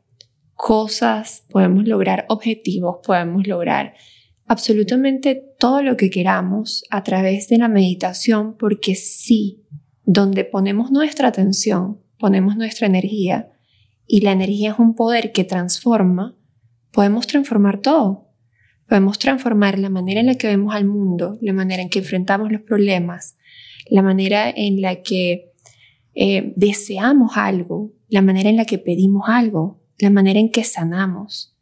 cosas, 0.53 1.43
podemos 1.49 1.85
lograr 1.87 2.25
objetivos, 2.29 2.97
podemos 3.03 3.47
lograr 3.47 3.95
absolutamente 4.45 5.43
todo 5.57 5.81
lo 5.81 5.97
que 5.97 6.11
queramos 6.11 6.83
a 6.91 7.03
través 7.03 7.49
de 7.49 7.57
la 7.57 7.67
meditación, 7.67 8.55
porque 8.55 8.93
sí, 8.93 9.65
donde 10.03 10.45
ponemos 10.45 10.91
nuestra 10.91 11.29
atención, 11.29 11.99
ponemos 12.19 12.55
nuestra 12.55 12.85
energía, 12.85 13.51
y 14.05 14.21
la 14.21 14.31
energía 14.31 14.73
es 14.73 14.79
un 14.79 14.93
poder 14.93 15.31
que 15.31 15.43
transforma, 15.43 16.37
podemos 16.91 17.25
transformar 17.25 17.79
todo. 17.79 18.29
Podemos 18.87 19.17
transformar 19.17 19.79
la 19.79 19.89
manera 19.89 20.19
en 20.19 20.27
la 20.27 20.35
que 20.35 20.45
vemos 20.45 20.75
al 20.75 20.85
mundo, 20.85 21.39
la 21.41 21.53
manera 21.53 21.81
en 21.81 21.89
que 21.89 21.99
enfrentamos 21.99 22.51
los 22.51 22.61
problemas, 22.61 23.35
la 23.85 24.01
manera 24.01 24.49
en 24.49 24.81
la 24.81 25.01
que 25.01 25.53
eh, 26.13 26.53
deseamos 26.55 27.37
algo, 27.37 27.93
la 28.07 28.21
manera 28.21 28.49
en 28.49 28.57
la 28.57 28.65
que 28.65 28.77
pedimos 28.77 29.23
algo, 29.27 29.81
la 29.99 30.09
manera 30.09 30.39
en 30.39 30.51
que 30.51 30.63
sanamos. 30.63 31.55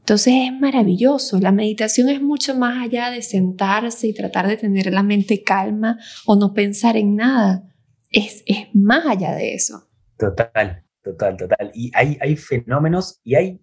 Entonces 0.00 0.34
es 0.46 0.52
maravilloso. 0.52 1.38
La 1.38 1.52
meditación 1.52 2.08
es 2.08 2.20
mucho 2.20 2.56
más 2.56 2.82
allá 2.82 3.10
de 3.10 3.22
sentarse 3.22 4.08
y 4.08 4.14
tratar 4.14 4.48
de 4.48 4.56
tener 4.56 4.92
la 4.92 5.02
mente 5.02 5.42
calma 5.42 5.98
o 6.26 6.36
no 6.36 6.52
pensar 6.52 6.96
en 6.96 7.16
nada. 7.16 7.72
Es, 8.10 8.42
es 8.46 8.66
más 8.74 9.06
allá 9.06 9.34
de 9.34 9.54
eso. 9.54 9.88
Total, 10.16 10.84
total, 11.02 11.36
total. 11.36 11.70
Y 11.74 11.92
hay, 11.94 12.18
hay 12.20 12.36
fenómenos 12.36 13.20
y 13.22 13.36
hay, 13.36 13.60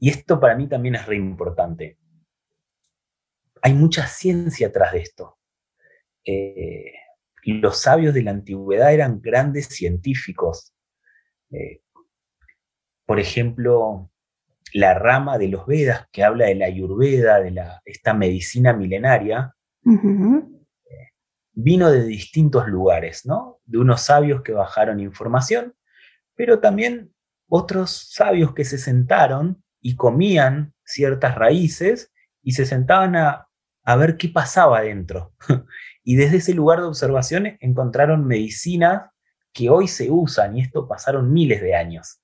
y 0.00 0.08
esto 0.08 0.40
para 0.40 0.56
mí 0.56 0.68
también 0.68 0.96
es 0.96 1.06
re 1.06 1.16
importante. 1.16 1.98
Hay 3.62 3.74
mucha 3.74 4.06
ciencia 4.06 4.66
atrás 4.68 4.92
de 4.92 4.98
esto. 4.98 5.38
Eh, 6.24 6.92
los 7.44 7.80
sabios 7.80 8.14
de 8.14 8.22
la 8.22 8.30
antigüedad 8.30 8.92
eran 8.92 9.20
grandes 9.20 9.66
científicos. 9.66 10.72
Eh, 11.50 11.82
por 13.04 13.18
ejemplo, 13.18 14.10
la 14.72 14.94
rama 14.94 15.38
de 15.38 15.48
los 15.48 15.66
Vedas 15.66 16.06
que 16.12 16.24
habla 16.24 16.46
de 16.46 16.54
la 16.54 16.66
Ayurveda, 16.66 17.40
de 17.40 17.50
la, 17.50 17.82
esta 17.84 18.14
medicina 18.14 18.72
milenaria, 18.72 19.54
eh, 19.84 21.08
vino 21.52 21.90
de 21.90 22.04
distintos 22.04 22.68
lugares, 22.68 23.26
¿no? 23.26 23.60
De 23.64 23.78
unos 23.78 24.02
sabios 24.02 24.42
que 24.42 24.52
bajaron 24.52 25.00
información, 25.00 25.74
pero 26.34 26.60
también 26.60 27.12
otros 27.48 28.08
sabios 28.12 28.54
que 28.54 28.64
se 28.64 28.78
sentaron 28.78 29.62
y 29.80 29.96
comían 29.96 30.72
ciertas 30.84 31.34
raíces 31.34 32.12
y 32.42 32.52
se 32.52 32.64
sentaban 32.64 33.16
a, 33.16 33.48
a 33.84 33.96
ver 33.96 34.16
qué 34.16 34.28
pasaba 34.28 34.78
adentro. 34.78 35.34
y 36.04 36.16
desde 36.16 36.38
ese 36.38 36.54
lugar 36.54 36.80
de 36.80 36.86
observación 36.86 37.56
encontraron 37.60 38.26
medicinas 38.26 39.10
que 39.52 39.70
hoy 39.70 39.88
se 39.88 40.10
usan 40.10 40.56
y 40.56 40.62
esto 40.62 40.88
pasaron 40.88 41.32
miles 41.32 41.60
de 41.60 41.74
años. 41.74 42.20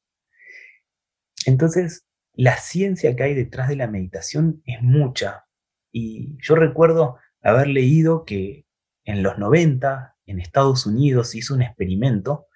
Entonces, 1.47 2.05
la 2.35 2.57
ciencia 2.57 3.15
que 3.17 3.23
hay 3.23 3.35
detrás 3.35 3.69
de 3.69 3.77
la 3.77 3.87
meditación 3.87 4.63
es 4.65 4.83
mucha. 4.83 5.45
Y 5.93 6.37
yo 6.43 6.55
recuerdo 6.55 7.19
haber 7.43 7.69
leído 7.69 8.25
que 8.25 8.65
en 9.05 9.23
los 9.23 9.39
90, 9.39 10.17
en 10.27 10.41
Estados 10.41 10.87
Unidos, 10.87 11.35
hizo 11.35 11.55
un 11.55 11.63
experimento 11.63 12.47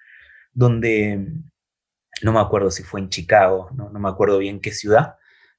donde, 0.52 1.26
no 2.22 2.32
me 2.32 2.40
acuerdo 2.40 2.70
si 2.70 2.82
fue 2.82 3.00
en 3.00 3.08
Chicago, 3.08 3.70
no, 3.74 3.90
no 3.90 3.98
me 3.98 4.08
acuerdo 4.08 4.38
bien 4.38 4.60
qué 4.60 4.72
ciudad, 4.72 5.16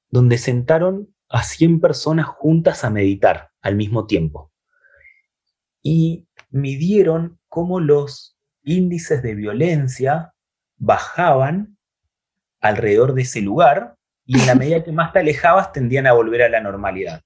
donde 0.08 0.38
sentaron 0.38 1.14
a 1.28 1.42
100 1.42 1.80
personas 1.80 2.26
juntas 2.26 2.84
a 2.84 2.90
meditar 2.90 3.50
al 3.60 3.76
mismo 3.76 4.06
tiempo. 4.06 4.53
Y 5.84 6.26
midieron 6.50 7.38
cómo 7.48 7.78
los 7.78 8.36
índices 8.64 9.22
de 9.22 9.36
violencia 9.36 10.34
bajaban 10.76 11.76
alrededor 12.60 13.14
de 13.14 13.22
ese 13.22 13.42
lugar 13.42 13.94
y 14.24 14.40
en 14.40 14.46
la 14.46 14.54
medida 14.54 14.82
que 14.82 14.92
más 14.92 15.12
te 15.12 15.18
alejabas 15.18 15.72
tendían 15.72 16.06
a 16.06 16.14
volver 16.14 16.42
a 16.42 16.48
la 16.48 16.60
normalidad. 16.60 17.22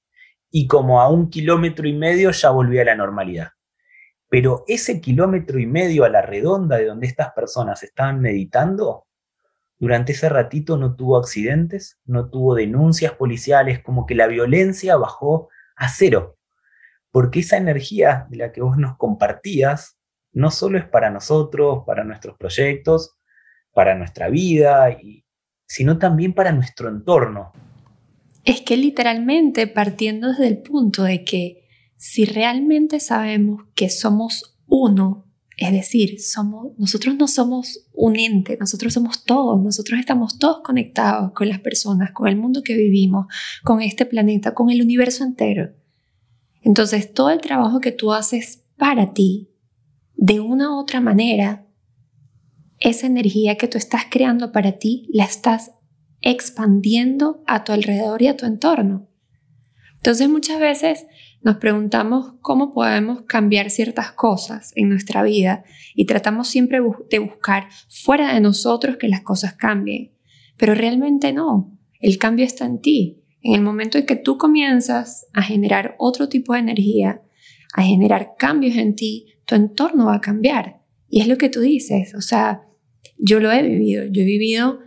Y 0.50 0.66
como 0.66 1.00
a 1.00 1.08
un 1.08 1.30
kilómetro 1.30 1.86
y 1.86 1.92
medio 1.92 2.32
ya 2.32 2.50
volvía 2.50 2.82
a 2.82 2.86
la 2.86 2.96
normalidad. 2.96 3.50
Pero 4.28 4.64
ese 4.66 5.00
kilómetro 5.00 5.58
y 5.58 5.66
medio 5.66 6.04
a 6.04 6.08
la 6.08 6.22
redonda 6.22 6.76
de 6.76 6.86
donde 6.86 7.06
estas 7.06 7.32
personas 7.32 7.82
estaban 7.82 8.20
meditando, 8.20 9.06
durante 9.78 10.12
ese 10.12 10.28
ratito 10.28 10.76
no 10.76 10.96
tuvo 10.96 11.16
accidentes, 11.16 11.98
no 12.04 12.28
tuvo 12.28 12.54
denuncias 12.56 13.12
policiales, 13.12 13.80
como 13.82 14.06
que 14.06 14.16
la 14.16 14.26
violencia 14.26 14.96
bajó 14.96 15.48
a 15.76 15.88
cero. 15.88 16.38
Porque 17.10 17.40
esa 17.40 17.56
energía 17.56 18.26
de 18.30 18.37
la 18.37 18.52
que 18.52 18.61
vos 18.61 18.76
nos 18.76 18.96
compartías 18.96 19.98
no 20.33 20.50
solo 20.50 20.78
es 20.78 20.85
para 20.85 21.11
nosotros, 21.11 21.85
para 21.87 22.04
nuestros 22.04 22.37
proyectos, 22.37 23.18
para 23.72 23.94
nuestra 23.94 24.28
vida 24.28 24.96
sino 25.68 25.98
también 25.98 26.33
para 26.33 26.50
nuestro 26.50 26.88
entorno. 26.88 27.52
Es 28.44 28.62
que 28.62 28.76
literalmente 28.76 29.66
partiendo 29.66 30.30
desde 30.30 30.48
el 30.48 30.62
punto 30.62 31.02
de 31.02 31.24
que 31.24 31.68
si 31.96 32.24
realmente 32.24 33.00
sabemos 33.00 33.64
que 33.74 33.90
somos 33.90 34.59
uno, 34.66 35.26
es 35.59 35.72
decir, 35.72 36.20
somos, 36.20 36.72
nosotros 36.78 37.16
no 37.16 37.28
somos 37.28 37.87
un 37.92 38.16
ente, 38.16 38.56
nosotros 38.59 38.94
somos 38.94 39.24
todos, 39.24 39.61
nosotros 39.61 40.00
estamos 40.00 40.38
todos 40.38 40.62
conectados 40.64 41.33
con 41.33 41.48
las 41.48 41.61
personas, 41.61 42.12
con 42.12 42.28
el 42.28 42.37
mundo 42.37 42.62
que 42.62 42.76
vivimos, 42.76 43.26
con 43.64 43.83
este 43.83 44.06
planeta, 44.06 44.54
con 44.54 44.70
el 44.70 44.80
universo 44.80 45.24
entero. 45.24 45.74
Entonces, 46.62 47.12
todo 47.12 47.31
el 47.31 47.40
trabajo 47.40 47.81
que 47.81 47.92
tú 47.92 48.12
haces 48.12 48.64
para 48.77 49.12
ti, 49.12 49.51
de 50.14 50.40
una 50.40 50.71
u 50.71 50.79
otra 50.79 51.01
manera, 51.01 51.66
esa 52.81 53.07
energía 53.07 53.57
que 53.57 53.68
tú 53.68 53.79
estás 53.79 54.03
creando 54.11 54.53
para 54.53 54.73
ti 54.73 55.09
la 55.12 55.25
estás 55.25 55.73
expandiendo 56.21 57.42
a 57.47 57.64
tu 57.64 57.73
alrededor 57.73 58.23
y 58.23 58.29
a 58.29 58.37
tu 58.37 58.47
entorno. 58.47 59.09
Entonces 59.97 60.29
muchas 60.29 60.61
veces 60.61 61.07
nos 61.42 61.57
preguntamos 61.57 62.35
cómo 62.40 62.73
podemos 62.73 63.23
cambiar 63.23 63.71
ciertas 63.71 64.12
cosas 64.12 64.73
en 64.75 64.88
nuestra 64.88 65.23
vida 65.23 65.64
y 65.94 66.07
tratamos 66.07 66.49
siempre 66.49 66.81
de 67.11 67.18
buscar 67.18 67.68
fuera 67.88 68.35
de 68.35 68.40
nosotros 68.40 68.97
que 68.97 69.09
las 69.09 69.23
cosas 69.23 69.55
cambien. 69.55 70.12
Pero 70.57 70.75
realmente 70.75 71.33
no, 71.33 71.79
el 72.01 72.18
cambio 72.18 72.44
está 72.44 72.64
en 72.64 72.81
ti. 72.81 73.23
En 73.48 73.54
el 73.54 73.62
momento 73.62 73.96
en 73.96 74.04
que 74.04 74.14
tú 74.14 74.37
comienzas 74.37 75.26
a 75.32 75.40
generar 75.40 75.94
otro 75.98 76.28
tipo 76.28 76.52
de 76.52 76.58
energía, 76.58 77.22
a 77.72 77.82
generar 77.82 78.34
cambios 78.38 78.76
en 78.76 78.94
ti, 78.94 79.38
tu 79.46 79.54
entorno 79.54 80.04
va 80.04 80.16
a 80.16 80.20
cambiar. 80.20 80.82
Y 81.08 81.22
es 81.22 81.28
lo 81.28 81.38
que 81.38 81.48
tú 81.48 81.61
dices, 81.61 82.14
o 82.14 82.20
sea, 82.20 82.68
yo 83.16 83.40
lo 83.40 83.50
he 83.50 83.62
vivido, 83.62 84.04
yo 84.04 84.20
he 84.20 84.26
vivido 84.26 84.80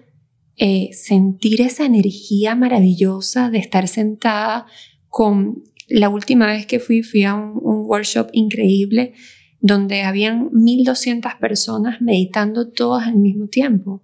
eh, 0.57 0.89
sentir 0.93 1.59
esa 1.59 1.87
energía 1.87 2.53
maravillosa 2.53 3.49
de 3.49 3.57
estar 3.57 3.87
sentada 3.87 4.67
con 5.07 5.63
la 5.87 6.09
última 6.09 6.45
vez 6.45 6.67
que 6.67 6.79
fui, 6.79 7.01
fui 7.01 7.23
a 7.23 7.33
un, 7.33 7.59
un 7.63 7.87
workshop 7.87 8.29
increíble 8.31 9.13
donde 9.59 10.03
habían 10.03 10.51
1200 10.51 11.33
personas 11.41 11.99
meditando 11.99 12.69
todas 12.69 13.07
al 13.07 13.15
mismo 13.17 13.47
tiempo. 13.47 14.03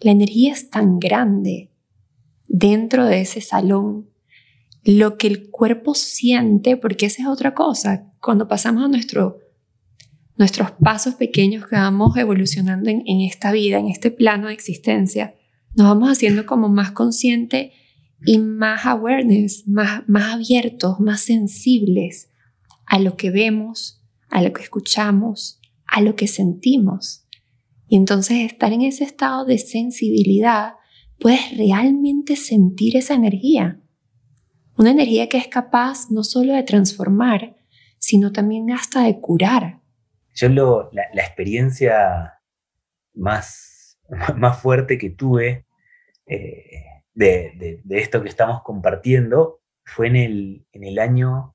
La 0.00 0.12
energía 0.12 0.54
es 0.54 0.70
tan 0.70 0.98
grande 0.98 1.69
dentro 2.50 3.06
de 3.06 3.20
ese 3.22 3.40
salón. 3.40 4.10
Lo 4.84 5.16
que 5.16 5.28
el 5.28 5.50
cuerpo 5.50 5.94
siente, 5.94 6.76
porque 6.76 7.06
esa 7.06 7.22
es 7.22 7.28
otra 7.28 7.54
cosa, 7.54 8.12
cuando 8.20 8.48
pasamos 8.48 8.84
a 8.84 8.88
nuestro 8.88 9.38
nuestros 10.36 10.70
pasos 10.70 11.16
pequeños 11.16 11.66
que 11.66 11.76
vamos 11.76 12.16
evolucionando 12.16 12.88
en, 12.88 13.20
esta 13.20 13.52
vida, 13.52 13.78
en 13.78 13.88
este 13.88 14.10
plano 14.10 14.46
de 14.46 14.54
existencia, 14.54 15.34
nos 15.74 15.86
vamos 15.86 16.08
haciendo 16.08 16.46
como 16.46 16.70
más 16.70 16.92
consciente 16.92 17.74
y 18.24 18.38
más 18.38 18.86
awareness, 18.86 19.68
más, 19.68 20.02
más 20.08 20.32
abiertos, 20.32 20.98
más 20.98 21.20
sensibles 21.20 22.30
a 22.86 22.98
lo 22.98 23.18
que 23.18 23.30
vemos, 23.30 24.02
a 24.30 24.40
lo 24.40 24.54
que 24.54 24.62
escuchamos, 24.62 25.60
a 25.86 26.00
lo 26.00 26.16
que 26.16 26.26
sentimos. 26.26 27.26
Y 27.86 27.96
entonces 27.96 28.38
estar 28.50 28.72
en 28.72 28.80
ese 28.80 29.04
estado 29.04 29.44
de 29.44 29.58
sensibilidad, 29.58 30.72
puedes 31.20 31.56
realmente 31.56 32.34
sentir 32.34 32.96
esa 32.96 33.14
energía. 33.14 33.80
Una 34.76 34.90
energía 34.90 35.28
que 35.28 35.36
es 35.36 35.48
capaz 35.48 36.10
no 36.10 36.24
solo 36.24 36.54
de 36.54 36.62
transformar, 36.62 37.56
sino 37.98 38.32
también 38.32 38.70
hasta 38.70 39.04
de 39.04 39.20
curar. 39.20 39.80
Yo 40.34 40.48
lo, 40.48 40.90
la, 40.92 41.22
experiencia 41.22 42.40
más, 43.12 43.98
más 44.36 44.60
fuerte 44.60 44.96
que 44.96 45.10
tuve 45.10 45.66
eh, 46.26 46.84
de, 47.12 47.82
esto 47.90 48.22
que 48.22 48.28
estamos 48.28 48.62
compartiendo 48.62 49.60
fue 49.84 50.06
en 50.06 50.16
el, 50.16 50.66
en 50.72 50.84
el 50.84 50.98
año 50.98 51.54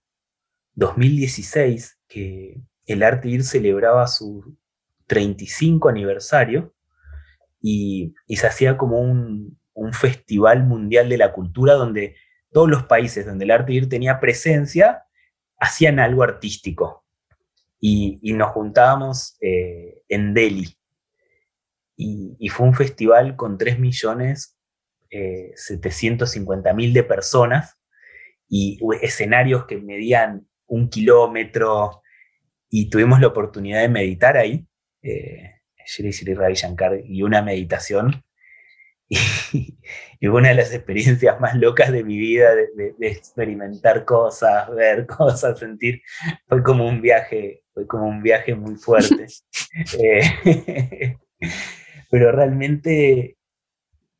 2016, 0.76 2.00
que 2.08 2.62
el 2.86 3.02
Arte 3.02 3.30
Ir 3.30 3.44
celebraba 3.44 4.06
su 4.08 4.58
35 5.08 5.90
aniversario 5.90 6.75
y, 7.68 8.14
se 8.36 8.46
hacía 8.46 8.78
como 8.78 9.00
un, 9.00 9.58
festival 9.92 10.64
mundial 10.66 11.10
de 11.10 11.18
la 11.18 11.34
cultura 11.34 11.74
donde 11.74 12.16
todos 12.52 12.70
los 12.70 12.84
países 12.84 13.26
donde 13.26 13.46
el 13.46 13.52
Arte 13.52 13.74
Ir 13.74 13.90
tenía 13.90 14.20
presencia 14.20 15.04
hacían 15.58 16.00
algo 16.00 16.24
artístico 16.24 17.06
y, 17.80 18.34
nos 18.34 18.52
juntábamos 18.52 19.38
eh, 19.42 20.04
en 20.10 20.34
Delhi. 20.34 20.78
Y, 21.98 22.50
fue 22.50 22.68
un 22.68 22.76
festival 22.76 23.36
con 23.36 23.58
3 23.58 23.80
millones 23.80 24.58
eh, 25.10 25.54
mil 26.76 26.94
de 26.94 27.04
personas 27.04 27.78
y 28.48 28.80
escenarios 29.02 29.66
que 29.66 29.78
medían 29.78 30.48
un 30.68 30.90
kilómetro 30.90 32.02
y 32.70 32.90
tuvimos 32.90 33.20
la 33.20 33.28
oportunidad 33.28 33.82
de 33.82 33.90
meditar 33.90 34.38
ahí, 34.38 34.68
eh, 35.02 35.55
Shri 35.86 36.12
Shri 36.12 36.34
Ravi 36.34 36.56
Shankar, 36.56 37.00
y 37.06 37.24
una 37.24 37.42
meditación 37.42 38.24
Y, 40.20 40.28
una 40.28 40.50
de 40.50 40.56
las 40.56 40.74
experiencias 40.74 41.40
más 41.40 41.56
locas 41.56 41.92
de 41.92 42.04
mi 42.04 42.18
vida, 42.18 42.56
de, 42.56 42.96
experimentar 43.02 44.06
cosas, 44.06 44.70
ver 44.74 45.06
cosas, 45.18 45.60
sentir, 45.60 46.02
fue 46.48 46.64
como 46.64 46.88
un 46.88 47.02
viaje, 47.02 47.64
fue 47.74 47.86
como 47.86 48.08
un 48.08 48.22
viaje 48.22 48.56
muy 48.56 48.76
fuerte. 48.76 49.28
Eh, 50.00 51.18
pero 52.10 52.32
realmente 52.32 53.38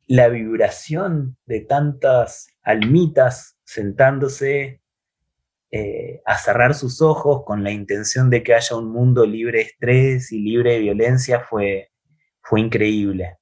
la 0.06 0.28
vibración 0.28 1.38
de 1.46 1.60
tantas 1.60 2.48
almitas 2.62 3.56
sentándose 3.64 4.82
eh, 5.78 6.22
a 6.24 6.38
cerrar 6.38 6.72
sus 6.72 7.02
ojos 7.02 7.44
con 7.44 7.62
la 7.62 7.70
intención 7.70 8.30
de 8.30 8.42
que 8.42 8.54
haya 8.54 8.76
un 8.76 8.90
mundo 8.90 9.26
libre 9.26 9.58
de 9.58 9.64
estrés 9.64 10.32
y 10.32 10.40
libre 10.40 10.72
de 10.72 10.78
violencia 10.78 11.40
fue, 11.40 11.90
fue 12.40 12.62
increíble. 12.62 13.36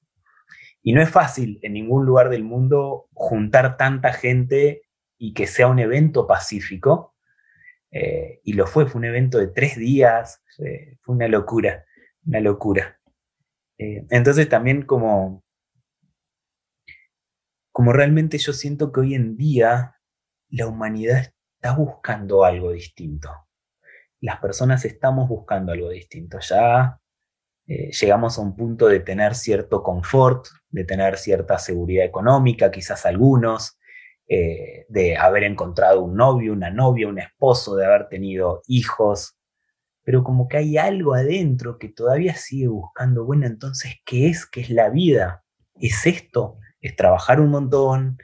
Y 0.82 0.94
no 0.94 1.00
es 1.00 1.10
fácil 1.10 1.60
en 1.62 1.74
ningún 1.74 2.04
lugar 2.04 2.30
del 2.30 2.42
mundo 2.42 3.08
juntar 3.12 3.76
tanta 3.76 4.12
gente 4.12 4.82
y 5.16 5.32
que 5.32 5.46
sea 5.46 5.68
un 5.68 5.78
evento 5.78 6.26
pacífico. 6.26 7.14
Eh, 7.92 8.40
y 8.42 8.54
lo 8.54 8.66
fue, 8.66 8.86
fue 8.86 8.98
un 8.98 9.04
evento 9.04 9.38
de 9.38 9.46
tres 9.46 9.76
días, 9.76 10.42
fue 10.56 10.98
una 11.06 11.28
locura, 11.28 11.84
una 12.26 12.40
locura. 12.40 12.98
Eh, 13.78 14.04
entonces 14.10 14.48
también 14.48 14.82
como, 14.82 15.44
como 17.70 17.92
realmente 17.92 18.38
yo 18.38 18.52
siento 18.52 18.90
que 18.90 19.00
hoy 19.00 19.14
en 19.14 19.36
día 19.36 20.00
la 20.48 20.66
humanidad 20.66 21.33
está 21.64 21.74
buscando 21.74 22.44
algo 22.44 22.72
distinto. 22.72 23.30
Las 24.20 24.38
personas 24.38 24.84
estamos 24.84 25.26
buscando 25.30 25.72
algo 25.72 25.88
distinto. 25.88 26.38
Ya 26.40 27.00
eh, 27.66 27.90
llegamos 27.90 28.36
a 28.36 28.42
un 28.42 28.54
punto 28.54 28.86
de 28.86 29.00
tener 29.00 29.34
cierto 29.34 29.82
confort, 29.82 30.46
de 30.68 30.84
tener 30.84 31.16
cierta 31.16 31.58
seguridad 31.58 32.04
económica, 32.04 32.70
quizás 32.70 33.06
algunos, 33.06 33.78
eh, 34.28 34.84
de 34.90 35.16
haber 35.16 35.44
encontrado 35.44 36.02
un 36.02 36.14
novio, 36.16 36.52
una 36.52 36.68
novia, 36.68 37.08
un 37.08 37.18
esposo, 37.18 37.76
de 37.76 37.86
haber 37.86 38.08
tenido 38.08 38.60
hijos, 38.66 39.34
pero 40.02 40.22
como 40.22 40.48
que 40.48 40.58
hay 40.58 40.76
algo 40.76 41.14
adentro 41.14 41.78
que 41.78 41.88
todavía 41.88 42.34
sigue 42.34 42.68
buscando, 42.68 43.24
bueno, 43.24 43.46
entonces, 43.46 43.94
¿qué 44.04 44.28
es? 44.28 44.44
¿Qué 44.44 44.60
es 44.60 44.68
la 44.68 44.90
vida? 44.90 45.42
¿Es 45.76 46.04
esto? 46.04 46.58
¿Es 46.82 46.94
trabajar 46.94 47.40
un 47.40 47.48
montón? 47.48 48.18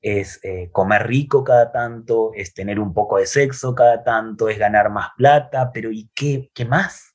¿Es 0.00 0.40
eh, 0.42 0.70
comer 0.72 1.06
rico 1.06 1.44
cada 1.44 1.70
tanto? 1.72 2.32
¿Es 2.34 2.54
tener 2.54 2.80
un 2.80 2.94
poco 2.94 3.18
de 3.18 3.26
sexo 3.26 3.74
cada 3.74 4.02
tanto? 4.02 4.48
¿Es 4.48 4.58
ganar 4.58 4.90
más 4.90 5.08
plata? 5.16 5.70
Pero 5.72 5.90
¿y 5.92 6.10
qué, 6.14 6.50
qué 6.54 6.64
más? 6.64 7.14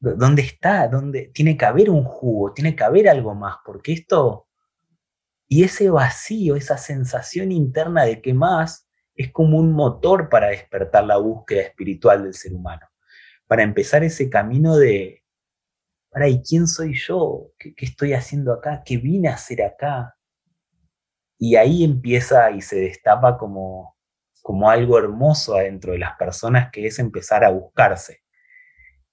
¿Dónde 0.00 0.42
está? 0.42 0.86
¿Dónde? 0.88 1.30
Tiene 1.34 1.56
que 1.56 1.64
haber 1.64 1.90
un 1.90 2.04
jugo, 2.04 2.52
tiene 2.52 2.76
que 2.76 2.84
haber 2.84 3.08
algo 3.08 3.34
más, 3.34 3.56
porque 3.64 3.92
esto... 3.92 4.46
Y 5.50 5.64
ese 5.64 5.88
vacío, 5.88 6.56
esa 6.56 6.76
sensación 6.76 7.52
interna 7.52 8.04
de 8.04 8.20
que 8.20 8.34
más, 8.34 8.86
es 9.14 9.32
como 9.32 9.58
un 9.58 9.72
motor 9.72 10.28
para 10.28 10.48
despertar 10.48 11.04
la 11.04 11.16
búsqueda 11.16 11.62
espiritual 11.62 12.22
del 12.22 12.34
ser 12.34 12.52
humano, 12.52 12.86
para 13.46 13.62
empezar 13.62 14.04
ese 14.04 14.28
camino 14.28 14.76
de, 14.76 15.24
para, 16.10 16.28
¿y 16.28 16.42
quién 16.42 16.66
soy 16.66 16.94
yo? 16.94 17.50
¿Qué, 17.58 17.74
¿Qué, 17.74 17.86
estoy 17.86 18.12
haciendo 18.12 18.52
acá? 18.52 18.82
¿Qué 18.84 18.98
vine 18.98 19.28
a 19.28 19.34
hacer 19.34 19.62
acá? 19.62 20.17
Y 21.38 21.56
ahí 21.56 21.84
empieza 21.84 22.50
y 22.50 22.60
se 22.60 22.76
destapa 22.80 23.38
como, 23.38 23.96
como 24.42 24.70
algo 24.70 24.98
hermoso 24.98 25.56
adentro 25.56 25.92
de 25.92 25.98
las 25.98 26.16
personas, 26.16 26.70
que 26.72 26.86
es 26.86 26.98
empezar 26.98 27.44
a 27.44 27.50
buscarse 27.50 28.22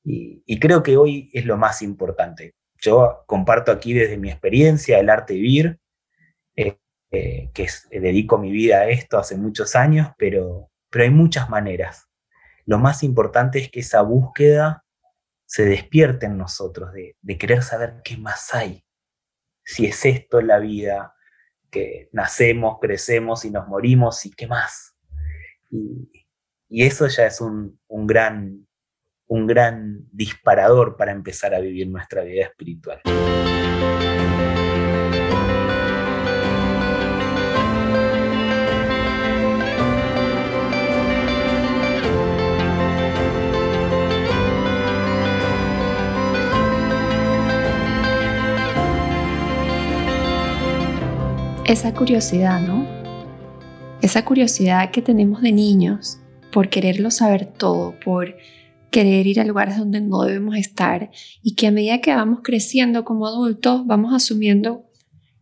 y, 0.06 0.60
creo 0.60 0.84
que 0.84 0.98
hoy 0.98 1.30
es 1.34 1.46
lo 1.46 1.58
más 1.58 1.82
importante. 1.82 2.56
Yo 2.80 3.24
comparto 3.26 3.72
aquí 3.72 3.94
desde 3.94 4.18
mi 4.18 4.30
experiencia 4.30 5.00
el 5.00 5.10
arte 5.10 5.34
vivir, 5.34 5.80
eh, 6.56 6.78
eh, 7.12 7.50
que 7.54 7.68
dedico 7.90 8.38
mi 8.38 8.52
vida 8.52 8.82
a 8.82 8.90
esto 8.90 9.18
hace 9.18 9.36
muchos 9.36 9.76
años, 9.76 10.10
pero, 10.18 10.70
pero 10.90 11.06
hay 11.06 11.10
muchas 11.10 11.50
maneras. 11.50 12.08
Lo 12.66 12.78
más 12.78 13.04
importante 13.04 13.60
es 13.60 13.72
que 13.72 13.80
esa 13.80 14.02
búsqueda 14.02 14.86
se 15.46 15.66
despierte 15.66 16.28
en 16.28 16.38
nosotros, 16.38 16.92
de, 16.94 17.38
querer 17.38 17.64
saber 17.64 18.02
qué 18.04 18.18
más 18.18 18.54
hay. 18.54 18.84
Si 19.64 19.88
es 19.88 20.06
esto 20.06 20.42
la 20.42 20.60
vida, 20.60 21.16
nacemos, 22.12 22.78
crecemos 22.80 23.46
y 23.46 23.52
nos 23.52 23.68
morimos, 23.68 24.26
y 24.26 24.32
qué 24.32 24.48
más. 24.48 24.96
Y, 25.72 26.10
eso 26.70 27.08
ya 27.08 27.28
es 27.28 27.40
un, 27.40 27.80
un 27.88 28.06
gran 28.06 28.66
un 29.28 29.48
gran 29.48 30.06
disparador 30.12 30.98
para 30.98 31.12
empezar 31.12 31.56
a 31.56 31.60
vivir 31.60 31.88
nuestra 31.88 32.24
vida 32.24 32.46
espiritual. 32.46 33.02
Esa 51.76 51.94
curiosidad, 51.94 52.62
¿no? 52.62 52.88
Esa 54.02 54.24
curiosidad 54.24 54.92
que 54.92 55.02
tenemos 55.02 55.42
de 55.42 55.52
niños 55.52 56.20
por 56.54 56.70
quererlo 56.70 57.12
saber 57.12 57.48
todo, 57.48 58.00
por 58.00 58.38
querer 58.92 59.28
ir 59.28 59.42
a 59.42 59.44
lugares 59.44 59.78
donde 59.78 60.00
no 60.00 60.22
debemos 60.22 60.56
estar 60.56 61.12
y 61.44 61.56
que 61.56 61.68
a 61.68 61.72
medida 61.72 62.00
que 62.00 62.16
vamos 62.16 62.40
creciendo 62.44 63.04
como 63.04 63.28
adultos 63.28 63.86
vamos 63.86 64.14
asumiendo 64.14 64.86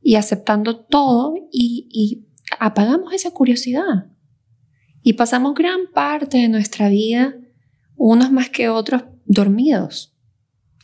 y 0.02 0.16
aceptando 0.16 0.78
todo 0.78 1.36
y, 1.52 2.26
apagamos 2.60 3.14
esa 3.14 3.30
curiosidad. 3.30 4.08
Y 5.04 5.14
pasamos 5.14 5.54
gran 5.54 5.82
parte 5.94 6.40
de 6.40 6.50
nuestra 6.50 6.90
vida, 6.90 7.36
unos 7.96 8.32
más 8.32 8.50
que 8.50 8.70
otros, 8.70 9.04
dormidos, 9.28 10.16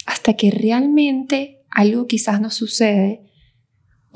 hasta 0.06 0.36
que 0.36 0.52
realmente 0.52 1.64
algo 1.72 2.06
quizás 2.06 2.40
nos 2.40 2.54
sucede, 2.54 3.29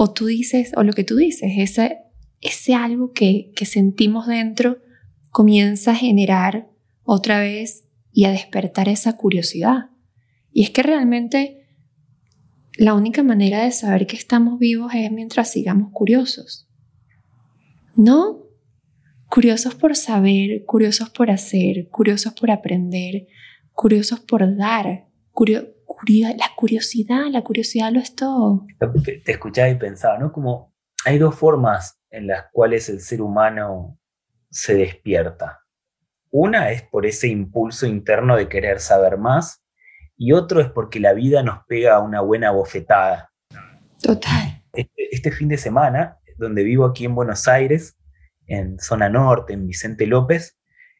o 0.03 0.11
tú 0.11 0.25
dices, 0.25 0.73
o 0.75 0.83
lo 0.83 0.91
que 0.91 1.05
tú 1.05 1.15
dices, 1.15 1.53
ese, 1.55 1.99
ese 2.41 2.75
algo 2.75 3.13
que, 3.13 3.53
que 3.55 3.65
sentimos 3.65 4.27
dentro 4.27 4.79
comienza 5.29 5.91
a 5.91 5.95
generar 5.95 6.67
otra 7.03 7.39
vez 7.39 7.85
y 8.11 8.25
a 8.25 8.31
despertar 8.31 8.89
esa 8.89 9.15
curiosidad. 9.15 9.91
Y 10.51 10.63
es 10.63 10.71
que 10.71 10.83
realmente 10.83 11.69
la 12.75 12.95
única 12.95 13.23
manera 13.23 13.63
de 13.63 13.71
saber 13.71 14.05
que 14.05 14.17
estamos 14.17 14.59
vivos 14.59 14.91
es 14.93 15.09
mientras 15.09 15.49
sigamos 15.49 15.91
curiosos. 15.93 16.67
¿No? 17.95 18.43
Curiosos 19.29 19.73
por 19.73 19.95
saber, 19.95 20.65
curiosos 20.65 21.11
por 21.11 21.31
hacer, 21.31 21.87
curiosos 21.87 22.33
por 22.33 22.51
aprender, 22.51 23.27
curiosos 23.71 24.19
por 24.19 24.57
dar. 24.57 25.07
La 26.07 26.51
curiosidad, 26.55 27.25
la 27.29 27.41
curiosidad 27.41 27.91
lo 27.91 27.99
es 27.99 28.15
todo. 28.15 28.65
Te, 29.03 29.21
escuchaba 29.31 29.69
y 29.69 29.75
pensaba, 29.75 30.17
¿no? 30.17 30.31
Como 30.31 30.73
hay 31.05 31.17
dos 31.17 31.35
formas 31.35 31.99
en 32.09 32.27
las 32.27 32.45
cuales 32.51 32.89
el 32.89 32.99
ser 32.99 33.21
humano 33.21 33.99
se 34.49 34.75
despierta. 34.75 35.61
Una 36.31 36.71
es 36.71 36.83
por 36.83 37.05
ese 37.05 37.27
impulso 37.27 37.85
interno 37.85 38.35
de 38.35 38.49
querer 38.49 38.79
saber 38.79 39.17
más 39.17 39.63
y 40.17 40.31
otro 40.31 40.61
es 40.61 40.69
porque 40.69 40.99
la 40.99 41.13
vida 41.13 41.43
nos 41.43 41.65
pega 41.67 41.99
una 41.99 42.21
buena 42.21 42.51
bofetada. 42.51 43.31
Total. 44.01 44.63
Este, 44.73 45.15
este, 45.15 45.31
fin 45.31 45.47
de 45.47 45.57
semana, 45.57 46.17
donde 46.37 46.63
vivo 46.63 46.85
aquí 46.85 47.05
en 47.05 47.15
Buenos 47.15 47.47
Aires, 47.47 47.97
en 48.47 48.79
zona 48.79 49.09
norte, 49.09 49.53
en 49.53 49.67
Vicente 49.67 50.07
López, 50.07 50.57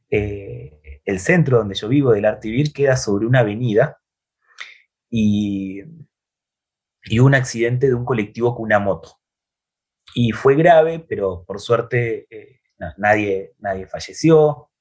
eh, 0.09 1.01
el 1.05 1.19
centro 1.19 1.57
donde 1.57 1.75
yo 1.75 1.87
vivo 1.87 2.11
del 2.11 2.25
Artivir 2.25 2.71
queda 2.71 2.95
sobre 2.95 3.25
una 3.25 3.39
avenida 3.39 3.97
y, 5.15 5.83
y 7.03 7.19
un 7.19 7.35
accidente 7.35 7.85
de 7.87 7.93
un 7.93 8.03
colectivo 8.03 8.55
con 8.55 8.63
una 8.65 8.79
moto. 8.79 9.19
Y 10.15 10.31
fue 10.31 10.55
grave, 10.55 11.05
pero 11.07 11.43
por 11.45 11.59
suerte 11.59 12.25
eh, 12.31 12.61
nadie, 12.97 13.53
nadie 13.59 13.85
falleció, 13.85 14.71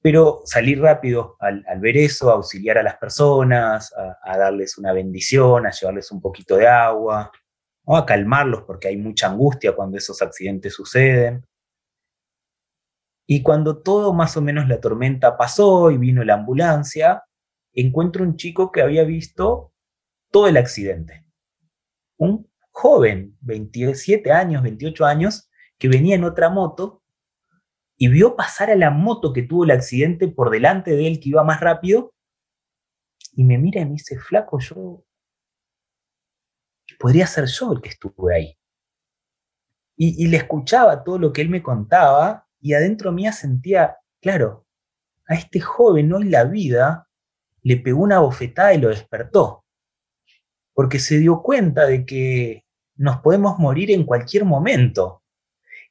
pero 0.00 0.42
salir 0.44 0.80
rápido 0.80 1.36
al, 1.40 1.64
ver 1.80 1.96
eso, 1.96 2.30
auxiliar 2.30 2.78
a 2.78 2.84
las 2.84 2.96
personas, 2.96 3.92
a, 4.22 4.38
darles 4.38 4.78
una 4.78 4.92
bendición, 4.92 5.66
a 5.66 5.72
llevarles 5.72 6.12
un 6.12 6.20
poquito 6.20 6.56
de 6.56 6.68
agua, 6.68 7.32
o 7.84 7.96
a 7.96 8.06
calmarlos 8.06 8.62
porque 8.62 8.86
hay 8.86 8.96
mucha 8.96 9.26
angustia 9.26 9.74
cuando 9.74 9.98
esos 9.98 10.22
accidentes 10.22 10.74
suceden. 10.74 11.44
Y 13.26 13.42
cuando 13.42 13.82
todo 13.82 14.14
más 14.14 14.36
o 14.36 14.42
menos 14.42 14.68
la 14.68 14.80
tormenta 14.80 15.36
pasó 15.36 15.90
y 15.90 15.98
vino 15.98 16.22
la 16.22 16.34
ambulancia, 16.34 17.24
encuentro 17.80 18.24
un 18.24 18.36
chico 18.36 18.72
que 18.72 18.82
había 18.82 19.04
visto 19.04 19.72
todo 20.30 20.48
el 20.48 20.56
accidente. 20.56 21.24
Un 22.16 22.50
joven, 22.70 23.36
27 23.40 24.32
años, 24.32 24.62
28 24.62 25.04
años, 25.04 25.48
que 25.78 25.88
venía 25.88 26.16
en 26.16 26.24
otra 26.24 26.50
moto 26.50 27.02
y 27.96 28.08
vio 28.08 28.36
pasar 28.36 28.70
a 28.70 28.76
la 28.76 28.90
moto 28.90 29.32
que 29.32 29.42
tuvo 29.42 29.64
el 29.64 29.72
accidente 29.72 30.28
por 30.28 30.50
delante 30.50 30.92
de 30.92 31.06
él, 31.08 31.20
que 31.20 31.30
iba 31.30 31.42
más 31.42 31.60
rápido, 31.60 32.14
y 33.32 33.44
me 33.44 33.58
mira 33.58 33.80
y 33.80 33.84
me 33.84 33.92
dice, 33.92 34.18
flaco, 34.18 34.58
yo 34.60 35.04
podría 36.98 37.26
ser 37.26 37.46
yo 37.46 37.72
el 37.72 37.80
que 37.80 37.90
estuve 37.90 38.34
ahí. 38.34 38.58
Y, 40.00 40.28
le 40.28 40.36
escuchaba 40.36 41.02
todo 41.02 41.18
lo 41.18 41.32
que 41.32 41.40
él 41.40 41.48
me 41.48 41.60
contaba 41.60 42.46
y 42.60 42.74
adentro 42.74 43.10
mía 43.10 43.32
sentía, 43.32 43.96
claro, 44.20 44.64
a 45.26 45.34
este 45.34 45.58
joven 45.60 46.12
hoy 46.12 46.28
la 46.28 46.44
vida 46.44 47.07
le 47.62 47.76
pegó 47.76 48.02
una 48.02 48.20
bofetada 48.20 48.74
y 48.74 48.78
lo 48.78 48.88
despertó. 48.88 49.64
Porque 50.74 50.98
se 50.98 51.18
dio 51.18 51.42
cuenta 51.42 51.86
de 51.86 52.06
que 52.06 52.64
nos 52.96 53.18
podemos 53.20 53.58
morir 53.58 53.90
en 53.90 54.04
cualquier 54.04 54.44
momento 54.44 55.22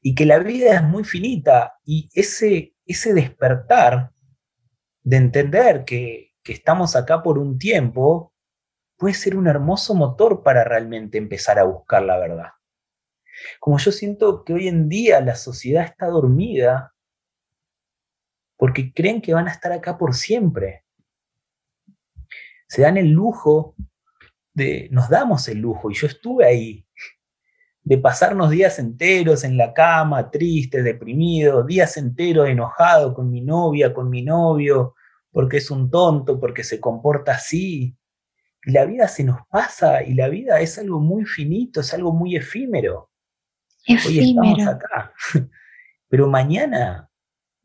y 0.01 0.15
que 0.15 0.25
la 0.25 0.39
vida 0.39 0.75
es 0.75 0.83
muy 0.83 1.03
finita 1.03 1.79
y 1.83 2.09
ese, 2.13 2.75
ese 2.85 3.13
despertar 3.13 4.11
de 5.03 5.17
entender 5.17 5.85
que, 5.85 6.33
que 6.43 6.53
estamos 6.53 6.95
acá 6.95 7.23
por 7.23 7.37
un 7.37 7.57
tiempo 7.57 8.33
puede 8.97 9.13
ser 9.13 9.37
un 9.37 9.47
hermoso 9.47 9.93
motor 9.95 10.43
para 10.43 10.63
realmente 10.63 11.17
empezar 11.17 11.59
a 11.59 11.63
buscar 11.63 12.03
la 12.03 12.17
verdad. 12.17 12.51
Como 13.59 13.77
yo 13.77 13.91
siento 13.91 14.43
que 14.43 14.53
hoy 14.53 14.67
en 14.67 14.89
día 14.89 15.21
la 15.21 15.35
sociedad 15.35 15.83
está 15.85 16.07
dormida 16.07 16.93
porque 18.57 18.91
creen 18.91 19.21
que 19.21 19.33
van 19.33 19.47
a 19.47 19.51
estar 19.51 19.71
acá 19.71 19.97
por 19.97 20.15
siempre. 20.15 20.83
Se 22.67 22.81
dan 22.81 22.97
el 22.97 23.09
lujo 23.09 23.75
de, 24.53 24.87
nos 24.91 25.09
damos 25.09 25.47
el 25.47 25.59
lujo, 25.59 25.91
y 25.91 25.93
yo 25.93 26.07
estuve 26.07 26.45
ahí, 26.45 26.87
de 27.83 27.97
pasarnos 27.97 28.49
días 28.49 28.79
enteros 28.79 29.45
en 29.45 29.55
la 29.55 29.73
cama, 29.73 30.29
triste, 30.29 30.83
deprimido, 30.83 31.63
días 31.63 31.95
enteros 31.95 32.49
enojado 32.49 33.13
con 33.13 33.29
mi 33.29 33.39
novia, 33.39 33.93
con 33.93 34.09
mi 34.09 34.23
novio, 34.23 34.95
porque 35.31 35.57
es 35.57 35.71
un 35.71 35.89
tonto, 35.89 36.37
porque 36.37 36.65
se 36.65 36.81
comporta 36.81 37.33
así. 37.33 37.95
Y 38.65 38.71
la 38.71 38.83
vida 38.83 39.07
se 39.07 39.23
nos 39.23 39.39
pasa 39.47 40.03
y 40.03 40.15
la 40.15 40.27
vida 40.27 40.59
es 40.59 40.77
algo 40.77 40.99
muy 40.99 41.23
finito, 41.23 41.79
es 41.79 41.93
algo 41.93 42.11
muy 42.11 42.35
efímero. 42.35 43.09
efímero. 43.85 44.41
Hoy 44.41 44.51
estamos 44.51 44.67
acá. 44.67 45.13
Pero 46.09 46.27
mañana 46.27 47.09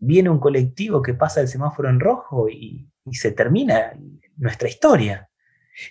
viene 0.02 0.30
un 0.30 0.40
colectivo 0.40 1.00
que 1.00 1.14
pasa 1.14 1.40
el 1.40 1.48
semáforo 1.48 1.88
en 1.88 2.00
rojo 2.00 2.48
y, 2.48 2.88
se 3.12 3.32
termina 3.32 3.98
nuestra 4.36 4.68
historia. 4.68 5.28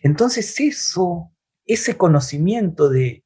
Entonces 0.01 0.57
eso, 0.61 1.29
ese 1.65 1.97
conocimiento 1.97 2.87
de, 2.89 3.25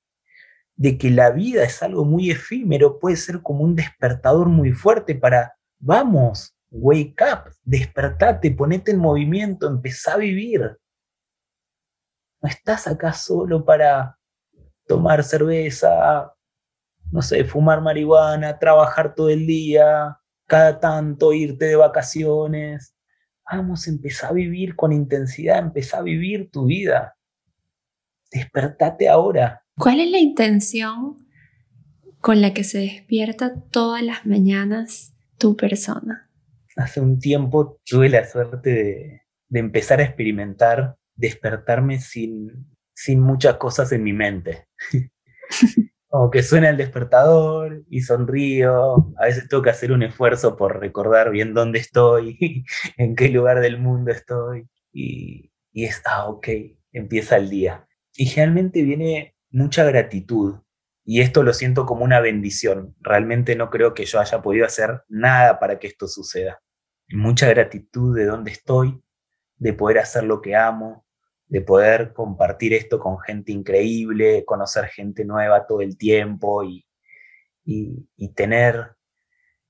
de 0.75 0.97
que 0.97 1.11
la 1.11 1.29
vida 1.29 1.63
es 1.63 1.83
algo 1.83 2.03
muy 2.03 2.31
efímero 2.31 2.97
puede 2.97 3.15
ser 3.15 3.43
como 3.43 3.63
un 3.63 3.75
despertador 3.75 4.49
muy 4.49 4.71
fuerte 4.71 5.13
para, 5.13 5.55
vamos, 5.77 6.55
wake 6.71 7.23
up, 7.31 7.51
despertate, 7.63 8.49
ponete 8.49 8.89
en 8.89 8.97
movimiento, 8.97 9.67
empezá 9.67 10.13
a 10.13 10.17
vivir. 10.17 10.61
No 12.41 12.49
estás 12.49 12.87
acá 12.87 13.13
solo 13.13 13.63
para 13.63 14.17
tomar 14.87 15.23
cerveza, 15.23 16.33
no 17.11 17.21
sé, 17.21 17.43
fumar 17.45 17.81
marihuana, 17.81 18.57
trabajar 18.57 19.13
todo 19.13 19.29
el 19.29 19.45
día, 19.45 20.19
cada 20.45 20.79
tanto 20.79 21.33
irte 21.33 21.65
de 21.65 21.75
vacaciones. 21.75 22.95
Vamos, 23.49 23.87
empezar 23.87 24.31
a 24.31 24.33
vivir 24.33 24.75
con 24.75 24.91
intensidad, 24.91 25.59
empezá 25.59 25.99
a 25.99 26.03
vivir 26.03 26.49
tu 26.51 26.65
vida. 26.65 27.15
Despertate 28.31 29.07
ahora. 29.07 29.63
¿Cuál 29.77 29.99
es 29.99 30.09
la 30.09 30.19
intención 30.19 31.17
con 32.21 32.41
la 32.41 32.53
que 32.53 32.63
se 32.63 32.79
despierta 32.79 33.61
todas 33.69 34.01
las 34.01 34.25
mañanas 34.25 35.13
tu 35.37 35.55
persona? 35.55 36.29
Hace 36.75 36.99
un 37.01 37.19
tiempo 37.19 37.79
tuve 37.85 38.09
la 38.09 38.27
suerte 38.27 38.69
de, 38.69 39.21
de 39.47 39.59
empezar 39.59 39.99
a 39.99 40.03
experimentar 40.03 40.97
despertarme 41.15 41.99
sin, 41.99 42.67
sin 42.93 43.19
muchas 43.19 43.57
cosas 43.57 43.91
en 43.91 44.03
mi 44.03 44.13
mente. 44.13 44.67
como 46.07 46.29
que 46.29 46.43
suena 46.43 46.69
el 46.69 46.77
despertador 46.77 47.83
y 47.89 48.01
sonrío. 48.01 49.13
A 49.17 49.25
veces 49.25 49.47
tengo 49.47 49.63
que 49.63 49.69
hacer 49.69 49.91
un 49.91 50.03
esfuerzo 50.03 50.55
por 50.55 50.79
recordar 50.79 51.31
bien 51.31 51.53
dónde 51.53 51.79
estoy, 51.79 52.65
en 52.97 53.15
qué 53.15 53.29
lugar 53.29 53.59
del 53.61 53.79
mundo 53.79 54.11
estoy. 54.11 54.67
Y, 54.93 55.51
y 55.71 55.85
es, 55.85 56.01
ah, 56.05 56.27
ok, 56.27 56.47
empieza 56.93 57.37
el 57.37 57.49
día. 57.49 57.87
Y 58.15 58.27
generalmente 58.27 58.81
viene 58.83 59.35
mucha 59.49 59.83
gratitud. 59.83 60.55
Y 61.03 61.21
esto 61.21 61.43
lo 61.43 61.53
siento 61.53 61.85
como 61.85 62.03
una 62.03 62.19
bendición. 62.19 62.95
Realmente 62.99 63.55
no 63.55 63.69
creo 63.69 63.93
que 63.93 64.05
yo 64.05 64.19
haya 64.19 64.41
podido 64.41 64.65
hacer 64.65 65.03
nada 65.07 65.59
para 65.59 65.79
que 65.79 65.87
esto 65.87 66.07
suceda. 66.07 66.61
Mucha 67.09 67.47
gratitud 67.49 68.15
de 68.15 68.25
dónde 68.25 68.51
estoy, 68.51 69.03
de 69.57 69.73
poder 69.73 69.99
hacer 69.99 70.23
lo 70.23 70.41
que 70.41 70.55
amo, 70.55 71.04
de 71.55 71.61
poder 71.61 72.11
compartir 72.11 72.73
esto 72.73 72.99
con 72.99 73.17
gente 73.17 73.53
increíble, 73.53 74.43
conocer 74.43 74.87
gente 74.87 75.23
nueva 75.23 75.65
todo 75.65 75.79
el 75.79 75.97
tiempo 75.97 76.65
y, 76.65 76.85
y, 77.63 78.33
tener 78.33 78.91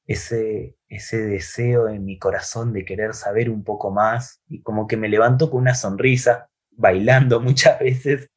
ese, 0.07 0.77
ese 0.89 1.17
deseo 1.27 1.87
en 1.87 2.03
mi 2.03 2.17
corazón 2.17 2.73
de 2.73 2.85
querer 2.85 3.13
saber 3.13 3.51
un 3.51 3.63
poco 3.63 3.91
más 3.91 4.41
y 4.49 4.63
como 4.63 4.87
que 4.87 4.97
me 4.97 5.09
levanto 5.09 5.51
con 5.51 5.61
una 5.61 5.75
sonrisa, 5.75 6.49
bailando 6.71 7.39
muchas 7.49 7.77
veces 7.77 8.31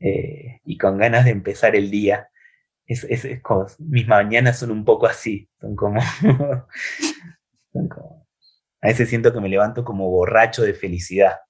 eh, 0.00 0.62
y 0.64 0.78
con 0.78 0.96
ganas 0.96 1.26
de 1.26 1.32
empezar 1.32 1.76
el 1.76 1.90
día. 1.90 2.30
Es, 2.86 3.04
es, 3.04 3.28
mis 3.78 4.08
mañanas 4.08 4.58
son 4.58 4.70
un 4.70 4.86
poco 4.86 5.06
así, 5.06 5.50
son 5.60 5.76
como, 5.76 6.00
son 7.74 7.88
como, 7.90 8.26
a 8.80 8.86
veces 8.86 9.10
siento 9.10 9.34
que 9.34 9.40
me 9.42 9.50
levanto 9.50 9.84
como 9.84 10.08
borracho 10.08 10.62
de 10.62 10.72
felicidad. 10.72 11.40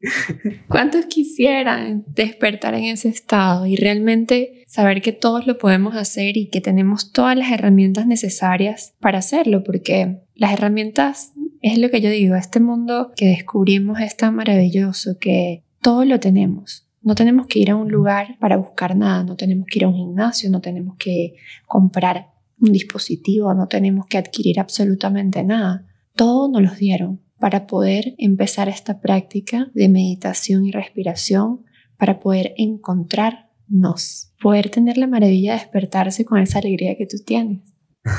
¿Cuántos 0.68 1.06
quisieran 1.06 2.04
despertar 2.06 2.74
en 2.74 2.84
ese 2.84 3.08
estado 3.08 3.66
y 3.66 3.76
realmente 3.76 4.62
saber 4.66 5.02
que 5.02 5.12
todos 5.12 5.46
lo 5.46 5.58
podemos 5.58 5.96
hacer 5.96 6.36
y 6.36 6.50
que 6.50 6.60
tenemos 6.60 7.12
todas 7.12 7.36
las 7.36 7.50
herramientas 7.50 8.06
necesarias 8.06 8.94
para 9.00 9.18
hacerlo? 9.18 9.64
Porque 9.64 10.20
las 10.34 10.52
herramientas 10.52 11.32
es 11.62 11.78
lo 11.78 11.90
que 11.90 12.00
yo 12.00 12.10
digo, 12.10 12.36
este 12.36 12.60
mundo 12.60 13.12
que 13.16 13.26
descubrimos 13.26 14.00
es 14.00 14.16
tan 14.16 14.36
maravilloso 14.36 15.18
que 15.18 15.64
todo 15.82 16.04
lo 16.04 16.20
tenemos. 16.20 16.86
No 17.02 17.14
tenemos 17.14 17.46
que 17.46 17.58
ir 17.58 17.70
a 17.70 17.76
un 17.76 17.90
lugar 17.90 18.36
para 18.38 18.56
buscar 18.56 18.94
nada, 18.94 19.24
no 19.24 19.36
tenemos 19.36 19.66
que 19.66 19.80
ir 19.80 19.84
a 19.84 19.88
un 19.88 19.94
gimnasio, 19.94 20.50
no 20.50 20.60
tenemos 20.60 20.96
que 20.96 21.34
comprar 21.66 22.28
un 22.60 22.72
dispositivo, 22.72 23.52
no 23.54 23.68
tenemos 23.68 24.06
que 24.06 24.18
adquirir 24.18 24.60
absolutamente 24.60 25.42
nada. 25.44 25.86
Todo 26.14 26.50
nos 26.50 26.62
lo 26.62 26.74
dieron 26.74 27.22
para 27.38 27.66
poder 27.66 28.14
empezar 28.18 28.68
esta 28.68 29.00
práctica 29.00 29.70
de 29.74 29.88
meditación 29.88 30.66
y 30.66 30.72
respiración, 30.72 31.64
para 31.96 32.20
poder 32.20 32.54
encontrarnos, 32.56 34.32
poder 34.42 34.70
tener 34.70 34.98
la 34.98 35.06
maravilla 35.06 35.52
de 35.52 35.60
despertarse 35.60 36.24
con 36.24 36.38
esa 36.38 36.58
alegría 36.58 36.96
que 36.96 37.06
tú 37.06 37.16
tienes. 37.24 37.60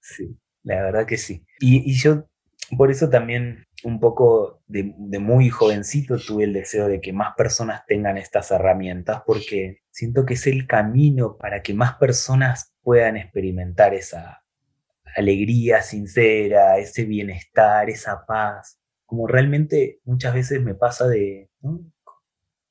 Sí, 0.00 0.38
la 0.62 0.76
verdad 0.76 1.06
que 1.06 1.18
sí. 1.18 1.44
Y, 1.60 1.90
y 1.90 1.94
yo 1.94 2.24
por 2.76 2.90
eso 2.90 3.08
también 3.08 3.66
un 3.84 4.00
poco 4.00 4.62
de, 4.66 4.94
muy 5.20 5.50
jovencito 5.50 6.18
tuve 6.18 6.44
el 6.44 6.52
deseo 6.52 6.88
de 6.88 7.00
que 7.00 7.12
más 7.12 7.34
personas 7.36 7.84
tengan 7.86 8.16
estas 8.16 8.50
herramientas 8.50 9.22
porque 9.26 9.82
siento 9.90 10.24
que 10.24 10.34
es 10.34 10.46
el 10.46 10.66
camino 10.66 11.36
para 11.36 11.62
que 11.62 11.74
más 11.74 11.94
personas 11.96 12.73
puedan 12.84 13.16
experimentar 13.16 13.94
esa 13.94 14.44
alegría 15.16 15.82
sincera, 15.82 16.78
ese 16.78 17.04
bienestar, 17.04 17.90
esa 17.90 18.24
paz. 18.26 18.78
Como 19.06 19.26
realmente 19.26 20.00
muchas 20.04 20.34
veces 20.34 20.60
me 20.60 20.74
pasa 20.74 21.08
de... 21.08 21.50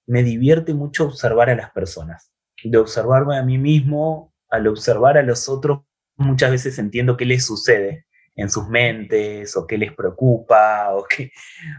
Me 0.06 0.24
divierte 0.24 0.74
mucho 0.74 1.06
observar 1.06 1.50
a 1.50 1.56
las 1.56 1.72
personas, 1.72 2.32
de 2.64 2.78
observarme 2.78 3.38
a 3.38 3.44
mí 3.44 3.58
mismo, 3.58 4.34
al 4.50 4.68
observar 4.68 5.18
a 5.18 5.24
los 5.24 5.50
otros, 5.50 5.82
muchas 6.16 6.52
veces 6.52 6.78
entiendo 6.78 7.18
qué 7.18 7.26
les 7.26 7.46
sucede 7.46 8.06
en 8.36 8.50
sus 8.50 8.68
mentes 8.68 9.56
o 9.56 9.66
qué 9.66 9.78
les 9.78 9.94
preocupa 9.94 10.94
o 10.94 11.06
qué, 11.06 11.32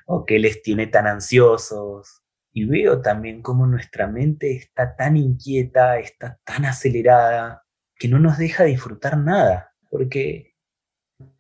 o 0.07 0.25
qué 0.25 0.39
les 0.39 0.63
tiene 0.63 0.87
tan 0.87 1.07
ansiosos. 1.07 2.23
Y 2.53 2.65
veo 2.67 3.03
también 3.03 3.43
cómo 3.43 3.67
nuestra 3.67 4.07
mente 4.07 4.57
está 4.57 4.97
tan 4.97 5.17
inquieta, 5.17 5.99
está 5.99 6.39
tan 6.45 6.65
acelerada, 6.65 7.64
que 7.99 8.09
no 8.09 8.19
nos 8.19 8.39
deja 8.39 8.65
disfrutar 8.65 9.19
nada, 9.19 9.73
porque 9.91 10.55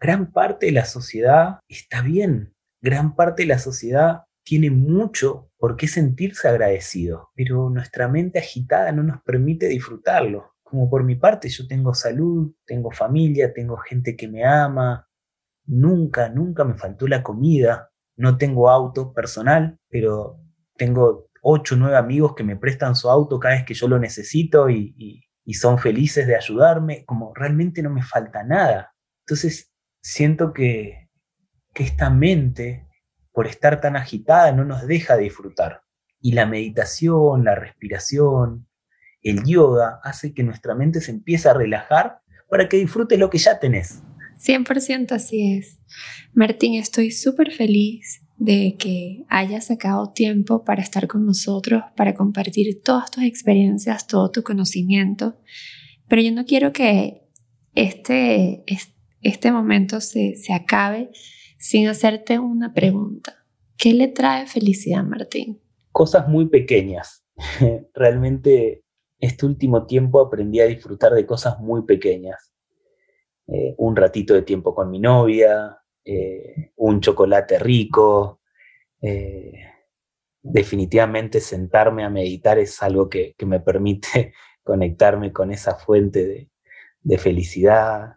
gran 0.01 0.33
parte 0.33 0.67
de 0.67 0.73
la 0.73 0.85
sociedad 0.85 1.61
está 1.69 2.03
bien, 2.03 2.55
gran 2.81 3.17
parte 3.17 3.43
de 3.43 3.49
la 3.49 3.59
sociedad 3.59 4.23
tiene 4.45 4.71
mucho 4.71 5.51
por 5.57 5.77
qué 5.77 5.89
sentirse 5.89 6.49
agradecido, 6.49 7.31
pero 7.35 7.71
nuestra 7.71 8.09
mente 8.09 8.39
agitada 8.39 8.93
no 8.93 9.03
nos 9.03 9.23
permite 9.23 9.67
disfrutarlo. 9.67 10.53
Como 10.63 10.91
por 10.91 11.03
mi 11.03 11.17
parte 11.17 11.49
yo 11.49 11.67
tengo 11.67 11.95
salud, 11.95 12.55
tengo 12.67 12.91
familia, 12.91 13.53
tengo 13.55 13.77
gente 13.79 14.17
que 14.17 14.29
me 14.29 14.45
ama, 14.45 15.09
nunca, 15.67 16.29
nunca 16.29 16.65
me 16.65 16.75
faltó 16.75 17.09
la 17.09 17.23
comida, 17.23 17.91
no 18.17 18.37
tengo 18.37 18.69
auto 18.71 19.13
personal, 19.13 19.79
pero 19.89 20.39
tengo 20.77 21.31
ocho 21.43 21.75
o 21.75 21.79
nueve 21.79 21.97
amigos 21.97 22.35
que 22.35 22.45
me 22.45 22.57
prestan 22.57 22.97
su 22.97 23.09
auto 23.11 23.39
cada 23.39 23.55
vez 23.55 23.65
que 23.65 23.75
yo 23.75 23.89
lo 23.89 23.99
necesito 23.99 24.69
y, 24.71 25.25
son 25.53 25.79
felices 25.79 26.27
de 26.27 26.37
ayudarme, 26.37 27.05
como 27.05 27.35
realmente 27.35 27.83
no 27.83 27.91
me 27.91 28.03
falta 28.03 28.43
nada. 28.43 28.95
Entonces 29.27 29.71
siento 30.01 30.55
que, 30.55 31.11
que 31.75 31.85
esta 31.85 32.09
mente, 32.09 32.89
por 33.31 33.47
estar 33.47 33.83
tan 33.83 33.97
agitada, 33.97 34.53
no 34.53 34.65
nos 34.65 34.87
deja 34.87 35.19
disfrutar. 35.19 35.83
Y 36.19 36.33
la 36.33 36.47
meditación, 36.47 37.45
la 37.45 37.55
respiración, 37.55 38.67
el 39.21 39.45
yoga 39.45 40.01
hace 40.03 40.33
que 40.33 40.43
nuestra 40.43 40.75
mente 40.75 41.03
se 41.03 41.11
empiece 41.11 41.49
a 41.51 41.55
relajar 41.55 42.21
para 42.49 42.69
que 42.69 42.79
disfrutes 42.79 43.19
lo 43.19 43.29
que 43.29 43.39
ya 43.39 43.59
tenés. 43.59 44.03
100% 44.39 45.13
así 45.13 45.59
es. 45.59 45.79
Martín, 46.33 46.75
estoy 46.75 47.11
súper 47.11 47.53
feliz 47.53 48.24
de 48.37 48.77
que 48.79 49.25
hayas 49.29 49.67
sacado 49.67 50.13
tiempo 50.13 50.65
para 50.65 50.83
estar 50.83 51.07
con 51.07 51.25
nosotros, 51.25 51.83
para 51.97 52.15
compartir 52.15 52.83
todas 52.83 53.11
tus 53.11 53.25
experiencias, 53.25 54.07
todo 54.07 54.31
tu 54.31 54.43
conocimiento. 54.43 55.37
Pero 56.09 56.23
yo 56.23 56.33
no 56.33 56.45
quiero 56.45 56.73
que 56.73 57.23
este, 57.75 58.65
este 59.21 59.53
momento 59.53 60.01
se, 60.01 60.37
se 60.37 60.53
acabe 60.53 61.11
sin 61.59 61.89
hacerte 61.89 62.39
una 62.39 62.73
pregunta. 62.75 63.47
¿Qué 63.77 63.95
le 63.95 64.09
trae 64.09 64.47
felicidad 64.47 65.05
Martín? 65.05 65.61
Cosas 65.93 66.29
muy 66.29 66.49
pequeñas. 66.49 67.25
Realmente 67.95 68.85
este 69.19 69.47
último 69.47 69.87
tiempo 69.87 70.21
aprendí 70.21 70.61
a 70.61 70.67
disfrutar 70.67 71.13
de 71.15 71.27
cosas 71.27 71.59
muy 71.61 71.85
pequeñas. 71.85 72.53
Eh, 73.47 73.75
un 73.79 73.97
ratito 73.97 74.35
de 74.35 74.43
tiempo 74.43 74.75
con 74.75 74.91
mi 74.91 74.99
novia, 74.99 75.79
eh, 76.05 76.73
un 76.77 77.01
chocolate 77.01 77.59
rico. 77.59 78.41
Eh, 79.01 79.61
definitivamente 80.43 81.41
sentarme 81.41 82.05
a 82.05 82.11
meditar 82.11 82.59
es 82.59 82.83
algo 82.83 83.09
que, 83.09 83.35
me 83.47 83.61
permite 83.61 84.35
conectarme 84.63 85.33
con 85.33 85.51
esa 85.51 85.75
fuente 85.77 86.27
de, 86.27 86.51
de 87.03 87.19
felicidad. 87.19 88.17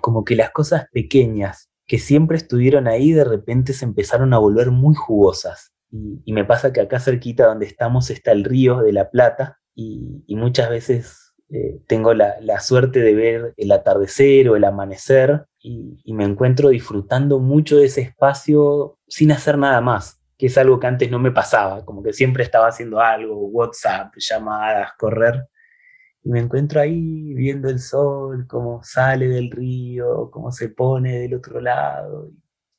Como 0.00 0.24
que 0.24 0.36
las 0.36 0.50
cosas 0.50 0.86
pequeñas 0.92 1.70
que 1.86 1.98
siempre 1.98 2.36
estuvieron 2.36 2.88
ahí 2.88 3.12
de 3.12 3.24
repente 3.24 3.72
se 3.72 3.84
empezaron 3.84 4.34
a 4.34 4.38
volver 4.38 4.70
muy 4.70 4.94
jugosas. 4.94 5.72
Y, 5.90 6.32
me 6.32 6.44
pasa 6.44 6.72
que 6.72 6.80
acá 6.80 6.98
cerquita 7.00 7.46
donde 7.46 7.66
estamos 7.66 8.10
está 8.10 8.32
el 8.32 8.44
río 8.44 8.80
de 8.80 8.92
la 8.92 9.10
Plata 9.10 9.60
y, 9.74 10.24
muchas 10.28 10.68
veces 10.68 11.32
eh, 11.50 11.80
tengo 11.86 12.12
la, 12.12 12.60
suerte 12.60 13.00
de 13.00 13.14
ver 13.14 13.54
el 13.56 13.70
atardecer 13.72 14.48
o 14.48 14.56
el 14.56 14.64
amanecer 14.64 15.46
y, 15.68 16.12
me 16.12 16.24
encuentro 16.24 16.68
disfrutando 16.68 17.40
mucho 17.40 17.78
de 17.78 17.86
ese 17.86 18.02
espacio 18.02 18.98
sin 19.08 19.32
hacer 19.32 19.58
nada 19.58 19.80
más, 19.80 20.22
que 20.38 20.46
es 20.46 20.56
algo 20.58 20.78
que 20.78 20.86
antes 20.86 21.10
no 21.10 21.18
me 21.18 21.32
pasaba, 21.32 21.84
como 21.84 22.02
que 22.02 22.12
siempre 22.12 22.44
estaba 22.44 22.68
haciendo 22.68 23.00
algo, 23.00 23.48
WhatsApp, 23.48 24.14
llamadas, 24.16 24.92
correr. 24.98 25.48
Y 26.22 26.30
me 26.30 26.40
encuentro 26.40 26.80
ahí 26.80 27.34
viendo 27.34 27.68
el 27.68 27.80
sol, 27.80 28.46
cómo 28.48 28.82
sale 28.84 29.28
del 29.28 29.50
río, 29.50 30.30
cómo 30.30 30.52
se 30.52 30.68
pone 30.68 31.18
del 31.18 31.34
otro 31.34 31.60
lado. 31.60 32.30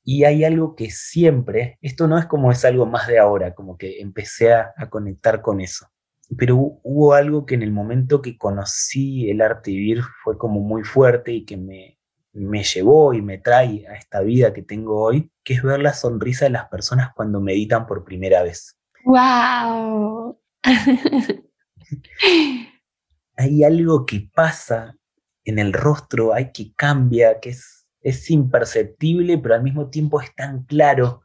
Y 0.04 0.24
hay 0.24 0.46
algo 0.46 0.76
que 0.76 0.90
siempre, 0.90 1.78
esto 1.82 2.08
no 2.08 2.18
es 2.18 2.26
como 2.26 2.52
es 2.52 2.64
algo 2.64 2.86
más 2.86 3.08
de 3.08 3.20
ahora, 3.20 3.54
como 3.54 3.78
que 3.78 4.00
empecé 4.00 4.54
a, 4.54 4.74
conectar 4.90 5.42
con 5.42 5.60
eso. 5.60 5.88
Pero 6.38 6.56
hubo 6.84 7.14
algo 7.14 7.46
que 7.46 7.56
en 7.56 7.64
el 7.64 7.72
momento 7.72 8.22
que 8.22 8.38
conocí 8.38 9.30
el 9.30 9.42
arte 9.42 9.72
vivir 9.72 10.02
fue 10.24 10.38
como 10.38 10.62
muy 10.62 10.84
fuerte 10.84 11.32
y 11.32 11.46
que 11.46 11.58
me, 11.58 11.97
me 12.38 12.64
llevó 12.64 13.14
y 13.14 13.22
me 13.22 13.40
trae 13.40 13.86
a 13.88 13.96
esta 13.96 14.22
vida 14.22 14.54
que 14.54 14.62
tengo 14.62 15.02
hoy, 15.02 15.32
que 15.44 15.56
es 15.56 15.64
ver 15.64 15.80
la 15.80 15.94
sonrisa 15.94 16.46
de 16.46 16.52
las 16.52 16.68
personas 16.70 17.12
cuando 17.16 17.42
meditan 17.42 17.88
por 17.88 18.04
primera 18.04 18.44
vez. 18.44 18.78
¡Wow! 19.06 20.40
hay 23.38 23.64
algo 23.64 24.06
que 24.06 24.30
pasa 24.34 24.96
en 25.46 25.60
el 25.60 25.74
rostro, 25.74 26.34
hay 26.34 26.52
que 26.52 26.74
cambia, 26.76 27.40
que 27.40 27.50
es, 27.50 27.88
es 28.02 28.30
imperceptible, 28.30 29.38
pero 29.38 29.56
al 29.56 29.64
mismo 29.64 29.90
tiempo 29.90 30.22
es 30.22 30.34
tan 30.36 30.64
claro 30.66 31.22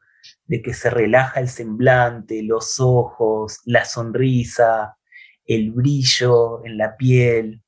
de 0.46 0.62
que 0.62 0.72
se 0.72 0.88
relaja 0.88 1.40
el 1.40 1.48
semblante, 1.48 2.42
los 2.42 2.78
ojos, 2.78 3.60
la 3.64 3.84
sonrisa, 3.84 4.96
el 5.44 5.72
brillo 5.72 6.64
en 6.64 6.78
la 6.78 6.96
piel, 6.96 7.62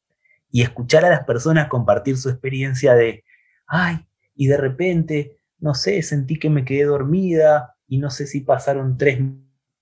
y 0.50 0.62
escuchar 0.62 1.04
a 1.04 1.10
las 1.10 1.24
personas 1.24 1.68
compartir 1.68 2.16
su 2.16 2.30
experiencia 2.30 2.94
de, 2.94 3.24
ay, 3.66 4.06
y 4.34 4.46
de 4.46 4.56
repente, 4.56 5.38
no 5.58 5.74
sé, 5.74 6.02
sentí 6.02 6.38
que 6.38 6.50
me 6.50 6.64
quedé 6.64 6.84
dormida 6.84 7.76
y 7.86 7.98
no 7.98 8.10
sé 8.10 8.26
si 8.26 8.40
pasaron 8.40 8.96
tres 8.96 9.20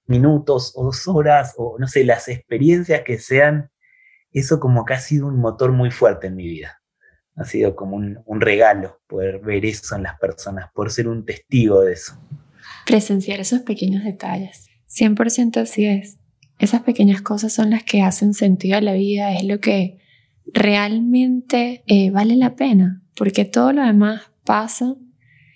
minutos 0.06 0.72
o 0.76 0.84
dos 0.84 1.08
horas, 1.08 1.54
o 1.56 1.78
no 1.78 1.86
sé, 1.86 2.04
las 2.04 2.28
experiencias 2.28 3.02
que 3.02 3.18
sean 3.18 3.70
eso 4.32 4.60
como 4.60 4.84
que 4.84 4.94
ha 4.94 5.00
sido 5.00 5.26
un 5.26 5.38
motor 5.38 5.72
muy 5.72 5.90
fuerte 5.90 6.26
en 6.26 6.36
mi 6.36 6.46
vida. 6.46 6.80
Ha 7.36 7.44
sido 7.44 7.74
como 7.76 7.96
un, 7.96 8.40
regalo 8.40 9.00
poder 9.06 9.38
ver 9.40 9.64
eso 9.64 9.96
en 9.96 10.02
las 10.02 10.18
personas, 10.18 10.70
por 10.74 10.90
ser 10.90 11.08
un 11.08 11.24
testigo 11.24 11.80
de 11.80 11.94
eso. 11.94 12.20
Presenciar 12.86 13.40
esos 13.40 13.60
pequeños 13.60 14.04
detalles. 14.04 14.68
100% 14.88 15.62
así 15.62 15.86
es. 15.86 16.18
Esas 16.58 16.82
pequeñas 16.82 17.22
cosas 17.22 17.52
son 17.52 17.70
las 17.70 17.84
que 17.84 18.02
hacen 18.02 18.34
sentido 18.34 18.76
a 18.76 18.82
la 18.82 18.92
vida, 18.92 19.34
es 19.34 19.44
lo 19.44 19.60
que 19.60 19.98
realmente 20.46 21.82
eh, 21.86 22.10
vale 22.10 22.36
la 22.36 22.54
pena, 22.54 23.01
porque 23.16 23.44
todo 23.44 23.72
lo 23.72 23.82
demás 23.82 24.22
pasa 24.44 24.96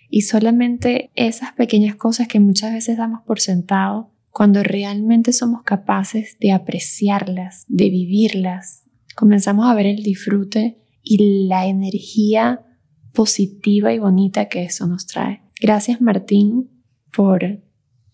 y 0.09 0.23
solamente 0.23 1.11
esas 1.15 1.53
pequeñas 1.53 1.97
cosas 1.97 2.29
que 2.29 2.41
muchas 2.41 2.73
veces 2.73 2.97
damos 2.97 3.23
por 3.27 3.41
sentado 3.41 4.13
cuando 4.31 4.63
realmente 4.63 5.33
somos 5.33 5.63
capaces 5.63 6.37
de 6.41 6.53
apreciarlas, 6.53 7.65
de 7.69 7.89
vivirlas, 7.89 8.85
comenzamos 9.15 9.67
a 9.67 9.75
ver 9.75 9.87
el 9.87 10.03
disfrute 10.03 10.79
y 11.03 11.47
la 11.49 11.67
energía 11.67 12.67
positiva 13.13 13.95
y 13.95 13.99
bonita 13.99 14.49
que 14.49 14.65
eso 14.65 14.87
nos 14.87 15.07
trae. 15.07 15.41
Gracias 15.61 16.03
Martín 16.03 16.71
por 17.15 17.43
eh, 17.43 17.61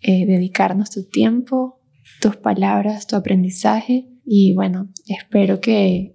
dedicarnos 0.01 0.91
tu 0.91 1.05
tiempo, 1.09 1.81
tus 2.21 2.37
palabras, 2.37 3.09
tu 3.09 3.17
aprendizaje 3.17 4.09
y 4.25 4.55
bueno, 4.55 4.91
espero 5.09 5.61
que 5.61 6.12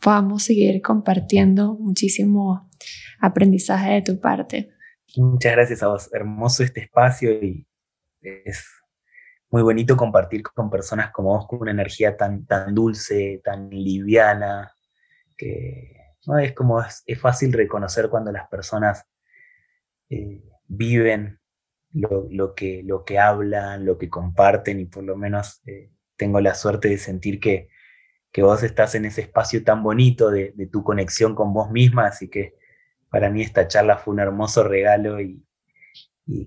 podamos 0.00 0.44
seguir 0.44 0.80
compartiendo 0.82 1.74
muchísimo 1.74 2.68
aprendizaje 3.20 3.92
de 3.94 4.02
tu 4.02 4.20
parte. 4.20 4.70
Muchas 5.16 5.52
gracias 5.52 5.82
a 5.82 5.88
vos, 5.88 6.08
hermoso 6.12 6.62
este 6.62 6.80
espacio 6.80 7.32
y 7.32 7.66
es 8.22 8.64
muy 9.50 9.62
bonito 9.62 9.96
compartir 9.96 10.42
con 10.42 10.70
personas 10.70 11.10
como 11.10 11.30
vos, 11.30 11.46
con 11.46 11.60
una 11.60 11.72
energía 11.72 12.16
tan, 12.16 12.46
tan 12.46 12.74
dulce, 12.74 13.40
tan 13.44 13.68
liviana, 13.68 14.72
que 15.36 15.96
¿no? 16.26 16.38
es 16.38 16.52
como 16.52 16.80
es, 16.80 17.20
fácil 17.20 17.52
reconocer 17.52 18.08
cuando 18.08 18.30
las 18.30 18.48
personas 18.48 19.04
eh, 20.08 20.42
viven 20.66 21.40
lo, 21.92 22.54
que, 22.54 22.82
lo 22.84 23.04
que 23.04 23.18
hablan, 23.18 23.84
lo 23.84 23.98
que 23.98 24.08
comparten, 24.08 24.78
y 24.78 24.84
por 24.84 25.02
lo 25.02 25.16
menos 25.16 25.60
eh, 25.66 25.90
tengo 26.16 26.40
la 26.40 26.54
suerte 26.54 26.88
de 26.88 26.98
sentir 26.98 27.40
que, 27.40 27.68
que, 28.32 28.42
vos 28.42 28.62
estás 28.62 28.94
en 28.94 29.04
ese 29.04 29.22
espacio 29.22 29.62
tan 29.64 29.82
bonito 29.82 30.30
de, 30.30 30.52
tu 30.70 30.82
conexión 30.82 31.34
con 31.34 31.52
vos 31.52 31.70
misma, 31.70 32.06
así 32.06 32.28
que 32.28 32.54
para 33.10 33.30
mí 33.30 33.42
esta 33.42 33.66
charla 33.68 33.98
fue 33.98 34.14
un 34.14 34.20
hermoso 34.20 34.62
regalo 34.62 35.20
y, 35.20 35.42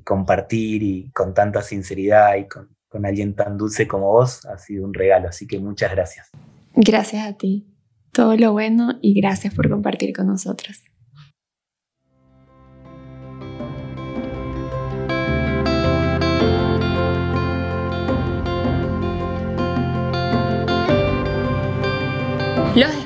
compartir 0.06 0.82
y 0.82 1.12
con 1.12 1.34
tanta 1.34 1.62
sinceridad 1.62 2.38
y 2.38 2.48
con 2.48 3.06
alguien 3.06 3.36
tan 3.36 3.58
dulce 3.58 3.86
como 3.86 4.14
vos 4.14 4.46
ha 4.46 4.58
sido 4.58 4.86
un 4.86 4.94
regalo, 4.94 5.28
así 5.28 5.46
que 5.46 5.60
muchas 5.60 5.92
gracias. 5.92 6.30
Gracias 6.74 7.28
a 7.28 7.34
ti. 7.34 7.68
Todo 8.14 8.38
lo 8.38 8.54
bueno 8.54 9.00
y 9.02 9.20
gracias 9.20 9.54
por 9.54 9.70
compartir 9.70 10.16
con 10.16 10.28
nosotros. 10.28 10.84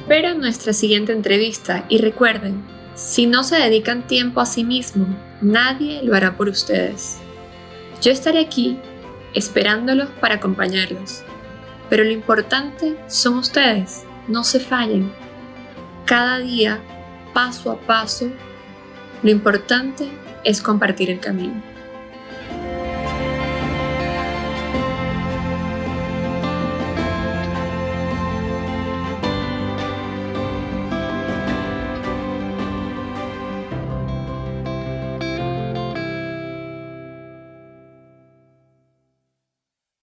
En 0.10 0.39
nuestra 0.39 0.74
siguiente 0.74 1.13
entrevista 1.13 1.86
y 1.89 1.98
recuerden, 1.98 2.63
si 2.96 3.28
no 3.28 3.43
se 3.43 3.58
dedican 3.58 4.08
tiempo 4.08 4.39
a 4.39 4.46
sí 4.46 4.63
mismo, 4.63 5.08
nadie 5.41 6.01
lo 6.03 6.16
hará 6.16 6.38
por 6.38 6.47
ustedes. 6.47 7.18
Yo 8.01 8.12
estaré 8.12 8.39
aquí 8.39 8.78
esperándolos 9.34 10.10
para 10.22 10.36
acompañarlos. 10.36 11.24
Pero 11.89 12.03
lo 12.03 12.12
importante 12.12 12.97
son 13.08 13.38
ustedes, 13.38 14.03
no 14.28 14.43
se 14.43 14.60
fallen. 14.60 15.12
Cada 16.05 16.39
día, 16.39 16.80
paso 17.34 17.72
a 17.72 17.80
paso, 17.80 18.30
lo 19.24 19.30
importante 19.30 20.08
es 20.43 20.62
compartir 20.62 21.10
el 21.10 21.20
camino. 21.20 21.62